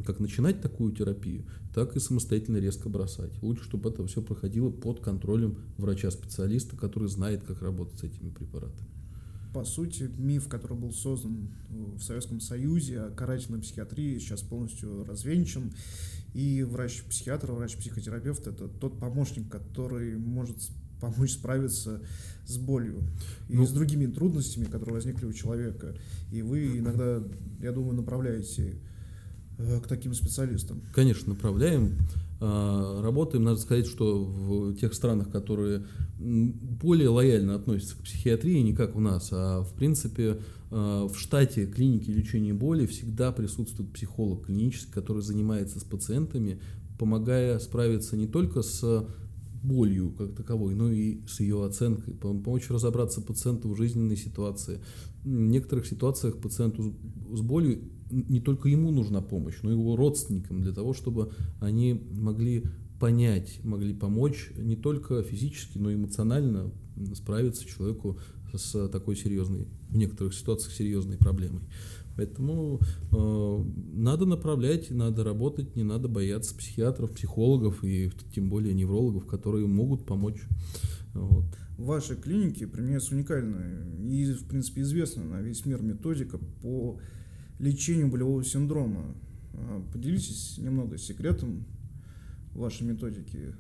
как 0.06 0.20
начинать 0.20 0.62
такую 0.62 0.92
терапию, 0.92 1.44
так 1.74 1.94
и 1.96 2.00
самостоятельно 2.00 2.56
резко 2.56 2.88
бросать. 2.88 3.32
Лучше, 3.42 3.64
чтобы 3.64 3.90
это 3.90 4.06
все 4.06 4.22
проходило 4.22 4.70
под 4.70 5.00
контролем 5.00 5.58
врача-специалиста, 5.76 6.76
который 6.76 7.08
знает, 7.08 7.42
как 7.42 7.60
работать 7.60 7.98
с 7.98 8.04
этими 8.04 8.30
препаратами 8.30 8.88
по 9.54 9.64
сути, 9.64 10.10
миф, 10.18 10.48
который 10.48 10.76
был 10.76 10.92
создан 10.92 11.48
в 11.70 12.00
Советском 12.00 12.40
Союзе 12.40 13.02
о 13.02 13.10
карательной 13.10 13.60
психиатрии, 13.60 14.18
сейчас 14.18 14.42
полностью 14.42 15.04
развенчан. 15.04 15.72
И 16.34 16.64
врач-психиатр, 16.64 17.52
врач-психотерапевт– 17.52 18.46
это 18.48 18.66
тот 18.66 18.98
помощник, 18.98 19.48
который 19.48 20.16
может 20.16 20.56
помочь 21.11 21.32
справиться 21.32 22.00
с 22.46 22.57
болью 22.59 23.02
и 23.48 23.57
ну, 23.57 23.66
с 23.66 23.70
другими 23.70 24.07
трудностями, 24.07 24.64
которые 24.64 24.94
возникли 24.94 25.26
у 25.26 25.32
человека. 25.32 25.96
И 26.30 26.42
вы 26.42 26.78
иногда, 26.78 27.22
я 27.61 27.72
думаю, 27.72 27.96
направляете 27.96 28.76
э, 29.59 29.80
к 29.80 29.86
таким 29.86 30.14
специалистам. 30.14 30.82
Конечно, 30.92 31.32
направляем. 31.32 31.96
А, 32.40 33.00
работаем, 33.02 33.44
надо 33.44 33.59
сказать, 33.61 33.86
что 33.86 34.22
в 34.24 34.74
тех 34.74 34.92
странах, 34.92 35.30
которые 35.30 35.86
более 36.18 37.09
лояльно 37.09 37.55
относятся 37.55 37.96
к 37.96 38.00
психиатрии, 38.00 38.61
не 38.61 38.74
как 38.74 38.96
у 38.96 39.00
нас, 39.00 39.30
а 39.32 39.62
в 39.62 39.72
принципе 39.74 40.38
а, 40.70 41.09
в 41.09 41.16
штате 41.18 41.66
клиники 41.66 42.11
лечения 42.11 42.52
боли 42.52 42.86
всегда 42.86 43.32
присутствует 43.32 43.92
психолог 43.92 44.46
клинический, 44.46 44.92
который 44.92 45.22
занимается 45.22 45.80
с 45.80 45.84
пациентами, 45.84 46.61
помогая 46.98 47.59
справиться 47.61 48.16
не 48.16 48.26
только 48.26 48.62
с 48.62 49.07
болью 49.64 50.12
как 50.12 50.34
таковой, 50.34 50.74
но 50.74 50.92
и 50.92 51.20
с 51.26 51.40
ее 51.40 51.64
оценкой, 51.64 52.14
помочь 52.14 52.70
разобраться 52.70 53.20
пациенту 53.20 53.70
в 53.70 53.76
жизненной 53.76 54.16
ситуации. 54.16 54.80
В 55.24 55.28
некоторых 55.28 55.86
ситуациях 55.86 56.38
пациенту 56.38 56.94
с 57.32 57.40
болью 57.40 57.80
не 58.10 58.40
только 58.40 58.68
ему 58.68 58.90
нужна 58.90 59.22
помощь, 59.22 59.56
но 59.62 59.70
и 59.70 59.74
его 59.74 59.96
родственникам 59.96 60.60
для 60.60 60.72
того, 60.72 60.92
чтобы 60.92 61.32
они 61.60 62.00
могли 62.12 62.64
понять, 63.00 63.60
могли 63.64 63.94
помочь 63.94 64.50
не 64.56 64.76
только 64.76 65.22
физически, 65.22 65.78
но 65.78 65.90
и 65.90 65.94
эмоционально 65.94 66.70
справиться 67.14 67.66
человеку 67.66 68.18
с 68.52 68.88
такой 68.88 69.16
серьезной, 69.16 69.66
в 69.88 69.96
некоторых 69.96 70.34
ситуациях 70.34 70.72
серьезной 70.74 71.16
проблемой. 71.16 71.62
Поэтому 72.16 72.80
э, 73.12 73.64
надо 73.92 74.24
направлять, 74.24 74.90
надо 74.90 75.24
работать, 75.24 75.74
не 75.74 75.82
надо 75.82 76.08
бояться 76.08 76.54
психиатров, 76.56 77.12
психологов 77.12 77.82
и 77.82 78.12
тем 78.34 78.48
более 78.48 78.74
неврологов, 78.74 79.26
которые 79.26 79.66
могут 79.66 80.06
помочь. 80.06 80.42
Вот. 81.12 81.44
В 81.76 81.86
вашей 81.86 82.16
клинике 82.16 82.66
применяется 82.66 83.14
уникальная 83.14 83.84
и, 84.08 84.32
в 84.32 84.46
принципе, 84.46 84.82
известная 84.82 85.24
на 85.24 85.40
весь 85.40 85.66
мир 85.66 85.82
методика 85.82 86.38
по 86.62 87.00
лечению 87.58 88.10
болевого 88.10 88.44
синдрома. 88.44 89.14
А, 89.54 89.82
поделитесь 89.92 90.58
немного 90.58 90.98
секретом 90.98 91.64
вашей 92.54 92.86
методики. 92.86 93.54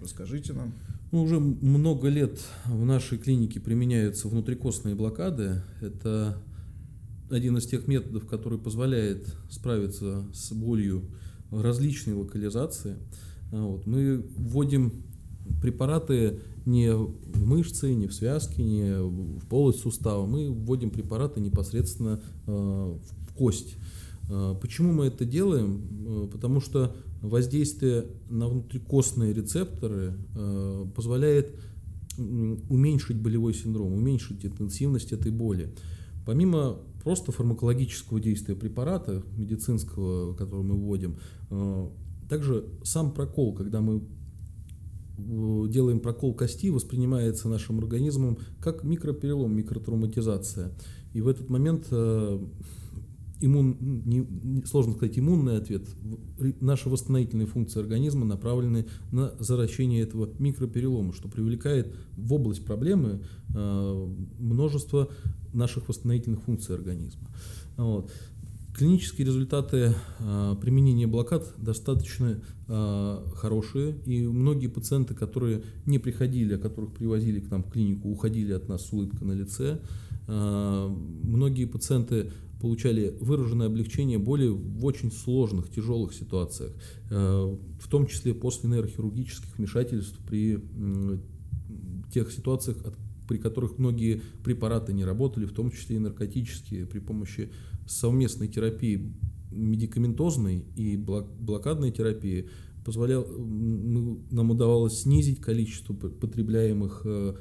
Расскажите 0.00 0.52
нам. 0.52 0.74
Ну, 1.10 1.22
уже 1.22 1.38
много 1.38 2.08
лет 2.08 2.40
в 2.66 2.84
нашей 2.84 3.18
клинике 3.18 3.60
применяются 3.60 4.28
внутрикостные 4.28 4.94
блокады. 4.94 5.62
Это 5.80 6.42
один 7.30 7.56
из 7.56 7.66
тех 7.66 7.86
методов, 7.86 8.26
который 8.26 8.58
позволяет 8.58 9.34
справиться 9.50 10.24
с 10.32 10.52
болью 10.52 11.02
различной 11.50 12.14
локализации. 12.14 12.96
А, 13.52 13.62
вот. 13.64 13.86
Мы 13.86 14.24
вводим 14.36 15.04
препараты 15.60 16.40
не 16.66 16.94
в 16.94 17.46
мышцы, 17.46 17.94
не 17.94 18.06
в 18.06 18.14
связки, 18.14 18.60
не 18.60 19.02
в 19.02 19.46
полость 19.46 19.80
сустава. 19.80 20.26
Мы 20.26 20.50
вводим 20.50 20.90
препараты 20.90 21.40
непосредственно 21.40 22.20
а, 22.46 22.98
в 23.28 23.34
кость. 23.34 23.76
А, 24.30 24.54
почему 24.54 24.92
мы 24.92 25.06
это 25.06 25.24
делаем? 25.24 25.82
А, 26.06 26.26
потому 26.28 26.60
что 26.60 26.96
воздействие 27.20 28.06
на 28.28 28.48
внутрикостные 28.48 29.32
рецепторы 29.32 30.12
позволяет 30.94 31.54
уменьшить 32.18 33.16
болевой 33.16 33.54
синдром, 33.54 33.94
уменьшить 33.94 34.44
интенсивность 34.44 35.12
этой 35.12 35.32
боли. 35.32 35.72
Помимо 36.26 36.78
просто 37.04 37.30
фармакологического 37.32 38.18
действия 38.18 38.56
препарата 38.56 39.22
медицинского, 39.36 40.34
который 40.34 40.64
мы 40.64 40.74
вводим, 40.74 41.16
также 42.28 42.64
сам 42.82 43.12
прокол, 43.12 43.54
когда 43.54 43.80
мы 43.80 44.02
делаем 45.16 46.00
прокол 46.00 46.34
кости, 46.34 46.70
воспринимается 46.70 47.48
нашим 47.48 47.78
организмом 47.78 48.38
как 48.60 48.82
микроперелом, 48.82 49.54
микротравматизация. 49.54 50.72
И 51.12 51.20
в 51.20 51.28
этот 51.28 51.50
момент 51.50 51.86
иммун, 53.40 53.76
не, 53.80 54.18
не, 54.20 54.64
сложно 54.64 54.94
сказать 54.94 55.18
иммунный 55.18 55.56
ответ. 55.56 55.86
Наши 56.60 56.88
восстановительные 56.88 57.46
функции 57.46 57.80
организма 57.80 58.24
направлены 58.24 58.86
на 59.12 59.34
заращение 59.38 60.02
этого 60.02 60.30
микроперелома, 60.38 61.12
что 61.12 61.28
привлекает 61.28 61.94
в 62.16 62.32
область 62.32 62.64
проблемы 62.64 63.20
э, 63.54 64.08
множество 64.38 65.10
наших 65.52 65.88
восстановительных 65.88 66.42
функций 66.42 66.74
организма. 66.74 67.28
Вот. 67.76 68.10
Клинические 68.74 69.26
результаты 69.28 69.94
э, 70.18 70.56
применения 70.60 71.06
блокад 71.06 71.46
достаточно 71.58 72.40
э, 72.66 73.18
хорошие, 73.36 73.96
и 74.04 74.26
многие 74.26 74.66
пациенты, 74.66 75.14
которые 75.14 75.62
не 75.86 76.00
приходили, 76.00 76.54
а 76.54 76.58
которых 76.58 76.92
привозили 76.92 77.38
к 77.38 77.50
нам 77.52 77.62
в 77.62 77.70
клинику, 77.70 78.08
уходили 78.08 78.52
от 78.52 78.68
нас 78.68 78.86
с 78.88 78.92
улыбкой 78.92 79.28
на 79.28 79.32
лице. 79.32 79.80
Э, 80.26 80.88
многие 80.88 81.66
пациенты 81.66 82.32
получали 82.64 83.14
выраженное 83.20 83.66
облегчение 83.66 84.18
боли 84.18 84.48
в 84.48 84.86
очень 84.86 85.12
сложных, 85.12 85.70
тяжелых 85.70 86.14
ситуациях, 86.14 86.72
э, 87.10 87.56
в 87.78 87.88
том 87.88 88.06
числе 88.06 88.32
после 88.32 88.70
нейрохирургических 88.70 89.58
вмешательств 89.58 90.18
при 90.26 90.58
тех 92.10 92.32
ситуациях, 92.32 92.78
при 93.28 93.36
которых 93.36 93.76
многие 93.76 94.22
препараты 94.42 94.94
не 94.94 95.04
работали, 95.04 95.44
в 95.44 95.52
том 95.52 95.70
числе 95.70 95.96
и 95.96 95.98
наркотические, 95.98 96.86
при 96.86 97.00
помощи 97.00 97.50
совместной 97.86 98.48
терапии 98.48 99.12
медикаментозной 99.50 100.64
и 100.74 100.96
блокадной 100.96 101.92
терапии 101.92 102.48
позволял, 102.82 103.26
нам 103.26 104.50
удавалось 104.50 105.02
снизить 105.02 105.42
количество 105.42 105.92
потребляемых 105.92 107.02
э, 107.04 107.34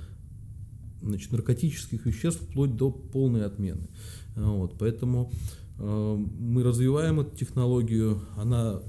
значит, 1.03 1.31
наркотических 1.31 2.05
веществ 2.05 2.41
вплоть 2.41 2.75
до 2.75 2.91
полной 2.91 3.45
отмены. 3.45 3.87
Вот, 4.35 4.75
поэтому 4.79 5.31
э, 5.77 6.25
мы 6.39 6.63
развиваем 6.63 7.19
эту 7.19 7.35
технологию, 7.35 8.21
она 8.35 8.81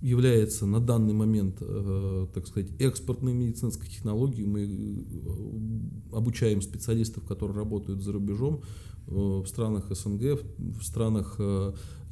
является 0.00 0.66
на 0.66 0.80
данный 0.80 1.12
момент, 1.12 1.58
э, 1.60 2.26
так 2.32 2.46
сказать, 2.46 2.70
экспортной 2.78 3.34
медицинской 3.34 3.88
технологией. 3.88 4.46
Мы 4.46 4.62
э, 4.62 6.16
обучаем 6.16 6.62
специалистов, 6.62 7.24
которые 7.24 7.56
работают 7.56 8.02
за 8.02 8.12
рубежом 8.12 8.62
в 9.06 9.44
странах 9.46 9.86
СНГ, 9.90 10.40
в 10.58 10.84
странах 10.84 11.40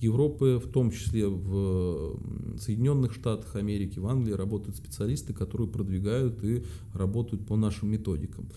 Европы, 0.01 0.61
в 0.65 0.69
том 0.69 0.91
числе 0.91 1.29
в 1.29 2.19
Соединенных 2.59 3.13
Штатах 3.13 3.55
Америки, 3.55 3.99
в 4.01 4.07
Англии 4.07 4.33
работают 4.33 4.77
специалисты, 4.77 5.33
которые 5.33 5.69
продвигают 5.69 6.43
и 6.43 6.65
работают 6.93 7.47
по 7.47 7.57
нашим 7.57 7.91
методикам. 7.91 8.49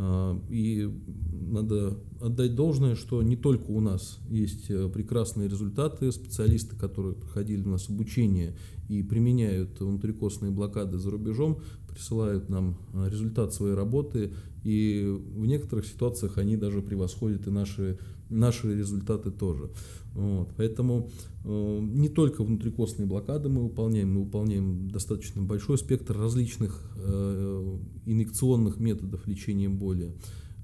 А, 0.00 0.40
и 0.48 0.88
надо 1.32 1.98
отдать 2.20 2.54
должное, 2.54 2.94
что 2.94 3.20
не 3.20 3.36
только 3.36 3.70
у 3.72 3.80
нас 3.80 4.20
есть 4.30 4.70
э, 4.70 4.88
прекрасные 4.88 5.48
результаты, 5.48 6.12
специалисты, 6.12 6.76
которые 6.76 7.16
проходили 7.16 7.64
у 7.64 7.70
нас 7.70 7.88
обучение 7.88 8.56
и 8.88 9.02
применяют 9.02 9.80
внутрикостные 9.80 10.52
блокады 10.52 10.98
за 10.98 11.10
рубежом, 11.10 11.60
присылают 11.88 12.48
нам 12.48 12.78
э, 12.94 13.08
результат 13.10 13.52
своей 13.52 13.74
работы, 13.74 14.34
и 14.64 15.04
в 15.06 15.46
некоторых 15.46 15.86
ситуациях 15.86 16.38
они 16.38 16.56
даже 16.56 16.82
превосходят 16.82 17.46
и 17.46 17.50
наши, 17.50 17.98
наши 18.28 18.76
результаты 18.76 19.30
тоже. 19.30 19.70
Вот, 20.14 20.50
поэтому 20.56 21.10
э, 21.44 21.78
не 21.80 22.08
только 22.08 22.42
внутрикостные 22.42 23.06
блокады 23.06 23.48
мы 23.48 23.64
выполняем, 23.64 24.14
мы 24.14 24.24
выполняем 24.24 24.90
достаточно 24.90 25.42
большой 25.42 25.78
спектр 25.78 26.16
различных 26.18 26.90
э, 26.96 27.78
инъекционных 28.06 28.80
методов 28.80 29.26
лечения 29.26 29.68
боли. 29.68 30.16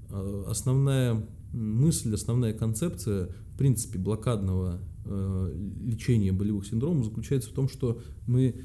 Э, 0.09 0.43
основная 0.47 1.25
мысль, 1.53 2.13
основная 2.13 2.53
концепция, 2.53 3.29
в 3.53 3.57
принципе, 3.57 3.97
блокадного 3.97 4.81
э, 5.05 5.69
лечения 5.85 6.33
болевых 6.33 6.67
синдромов 6.67 7.05
заключается 7.05 7.49
в 7.49 7.53
том, 7.53 7.69
что 7.69 8.01
мы 8.27 8.55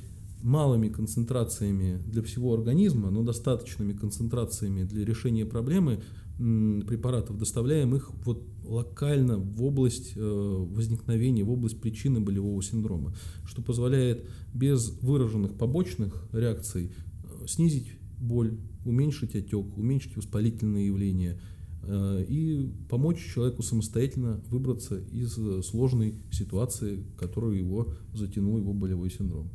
малыми 0.43 0.89
концентрациями 0.89 2.01
для 2.07 2.23
всего 2.23 2.55
организма, 2.55 3.11
но 3.11 3.23
достаточными 3.23 3.93
концентрациями 3.93 4.85
для 4.85 5.05
решения 5.05 5.45
проблемы 5.45 6.03
препаратов 6.41 7.37
доставляем 7.37 7.95
их 7.95 8.11
вот 8.25 8.43
локально 8.65 9.37
в 9.37 9.63
область 9.63 10.13
э, 10.17 10.21
возникновения, 10.21 11.45
в 11.45 11.51
область 11.51 11.79
причины 11.81 12.21
болевого 12.21 12.63
синдрома, 12.63 13.15
что 13.45 13.61
позволяет 13.61 14.25
без 14.55 14.91
выраженных 15.03 15.59
побочных 15.59 16.27
реакций 16.33 16.93
э, 17.25 17.47
снизить 17.47 17.93
боль, 18.19 18.57
уменьшить 18.87 19.35
отек, 19.35 19.77
уменьшить 19.77 20.17
воспалительные 20.17 20.87
явления 20.87 21.39
э, 21.83 22.25
и 22.27 22.73
помочь 22.89 23.19
человеку 23.35 23.63
самостоятельно 23.63 24.41
выбраться 24.49 24.99
из 24.99 25.35
сложной 25.67 26.15
ситуации, 26.31 27.05
которую 27.19 27.59
его 27.59 27.93
затянул 28.15 28.57
его 28.57 28.73
болевой 28.73 29.11
синдром. 29.11 29.51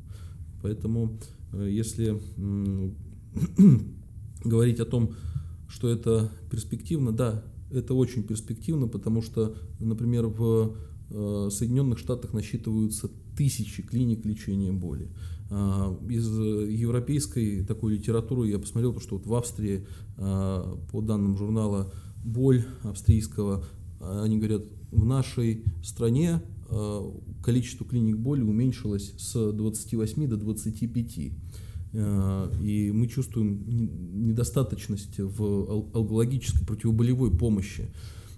Поэтому 0.65 1.19
если 1.53 2.19
говорить 4.43 4.79
о 4.79 4.85
том, 4.85 5.13
что 5.67 5.89
это 5.89 6.31
перспективно, 6.49 7.11
да, 7.11 7.43
это 7.69 7.93
очень 7.93 8.23
перспективно, 8.23 8.87
потому 8.87 9.21
что, 9.21 9.55
например, 9.79 10.25
в 10.25 10.75
э, 11.11 11.49
Соединенных 11.51 11.99
Штатах 11.99 12.33
насчитываются 12.33 13.11
тысячи 13.37 13.83
клиник 13.83 14.25
лечения 14.25 14.71
боли. 14.71 15.11
А, 15.51 15.95
из 16.09 16.27
европейской 16.35 17.63
такой 17.63 17.97
литературы 17.97 18.47
я 18.47 18.57
посмотрел, 18.57 18.99
что 18.99 19.17
вот 19.17 19.27
в 19.27 19.35
Австрии, 19.35 19.85
а, 20.17 20.79
по 20.91 20.99
данным 20.99 21.37
журнала 21.37 21.93
«Боль» 22.23 22.65
австрийского, 22.81 23.63
они 23.99 24.39
говорят, 24.39 24.63
в 24.91 25.05
нашей 25.05 25.63
стране 25.83 26.41
а, 26.41 26.54
количество 27.43 27.85
клиник 27.85 28.17
боли 28.17 28.41
уменьшилось 28.41 29.13
с 29.17 29.51
28 29.51 30.27
до 30.27 30.37
25. 30.37 31.31
Э, 31.95 32.51
и 32.61 32.91
мы 32.91 33.07
чувствуем 33.07 33.63
недостаточность 34.27 35.17
в 35.17 35.91
алгологической 35.93 36.65
противоболевой 36.65 37.31
помощи. 37.31 37.89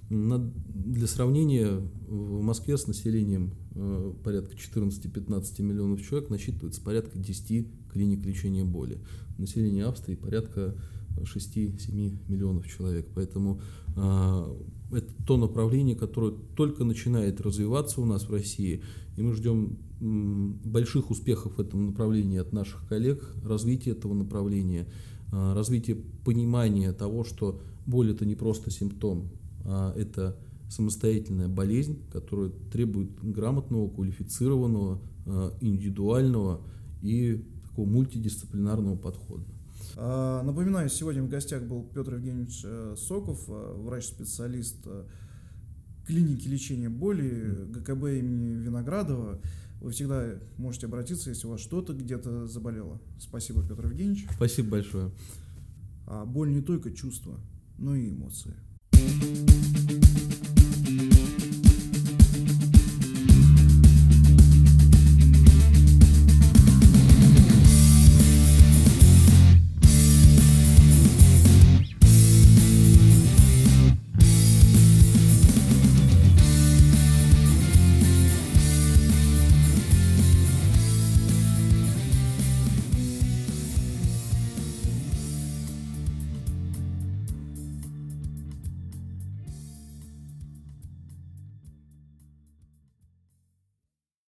Для 0.10 1.08
сравнения, 1.08 1.82
в 2.08 2.42
Москве 2.42 2.78
с 2.78 2.88
населением 2.88 3.52
э, 3.76 4.14
порядка 4.24 4.56
14-15 4.56 5.62
миллионов 5.64 6.02
человек 6.02 6.30
насчитывается 6.30 6.82
порядка 6.82 7.18
10 7.18 7.68
клиник 7.92 8.26
лечения 8.26 8.64
боли. 8.64 9.00
Население 9.38 9.86
Австрии 9.86 10.16
порядка 10.16 10.76
6-7 11.24 12.28
миллионов 12.28 12.68
человек. 12.68 13.08
Поэтому 13.14 13.62
э, 13.96 14.56
это 14.92 15.08
то 15.26 15.38
направление, 15.38 15.96
которое 15.96 16.34
только 16.56 16.84
начинает 16.84 17.42
развиваться 17.42 18.02
у 18.02 18.06
нас 18.06 18.28
в 18.28 18.32
России, 18.32 18.84
и 19.16 19.22
мы 19.22 19.34
ждем 19.34 19.78
больших 20.00 21.10
успехов 21.10 21.58
в 21.58 21.62
этом 21.62 21.88
направлении 21.88 22.38
от 22.38 22.54
наших 22.54 22.88
коллег, 22.88 23.36
развития 23.44 23.92
этого 23.92 24.14
направления, 24.14 24.88
а, 25.32 25.56
развития 25.56 25.98
понимания 26.24 26.94
того, 26.94 27.24
что 27.24 27.60
боль 27.86 28.12
это 28.12 28.26
не 28.26 28.36
просто 28.36 28.70
симптом, 28.70 29.30
а 29.66 29.94
это 29.98 30.38
самостоятельная 30.70 31.48
болезнь, 31.48 32.00
которая 32.12 32.52
требует 32.72 33.10
грамотного, 33.24 33.90
квалифицированного, 33.90 35.02
а, 35.26 35.58
индивидуального 35.62 36.62
и 37.02 37.44
такого 37.64 37.88
мультидисциплинарного 37.88 38.96
подхода. 38.96 39.46
А, 40.00 40.44
напоминаю, 40.44 40.90
сегодня 40.90 41.24
в 41.24 41.28
гостях 41.28 41.64
был 41.64 41.82
Петр 41.82 42.14
Евгеньевич 42.16 42.62
э, 42.64 42.94
Соков, 42.96 43.44
э, 43.48 43.74
врач-специалист 43.78 44.78
э, 44.86 45.06
клиники 46.06 46.48
лечения 46.48 46.88
боли 46.88 47.66
ГКБ 47.70 48.20
имени 48.20 48.54
Виноградова. 48.54 49.42
Вы 49.82 49.92
всегда 49.92 50.36
можете 50.58 50.86
обратиться, 50.86 51.32
если 51.32 51.48
у 51.48 51.50
вас 51.50 51.62
что-то 51.62 51.94
где-то 51.94 52.46
заболело. 52.46 53.02
Спасибо, 53.20 53.68
Петр 53.68 53.88
Евгеньевич. 53.88 54.28
Спасибо 54.36 54.70
большое. 54.70 55.10
А 56.06 56.26
боль 56.26 56.52
не 56.52 56.62
только 56.62 56.92
чувство, 56.92 57.40
но 57.80 57.96
и 57.96 58.12
эмоции. 58.12 58.54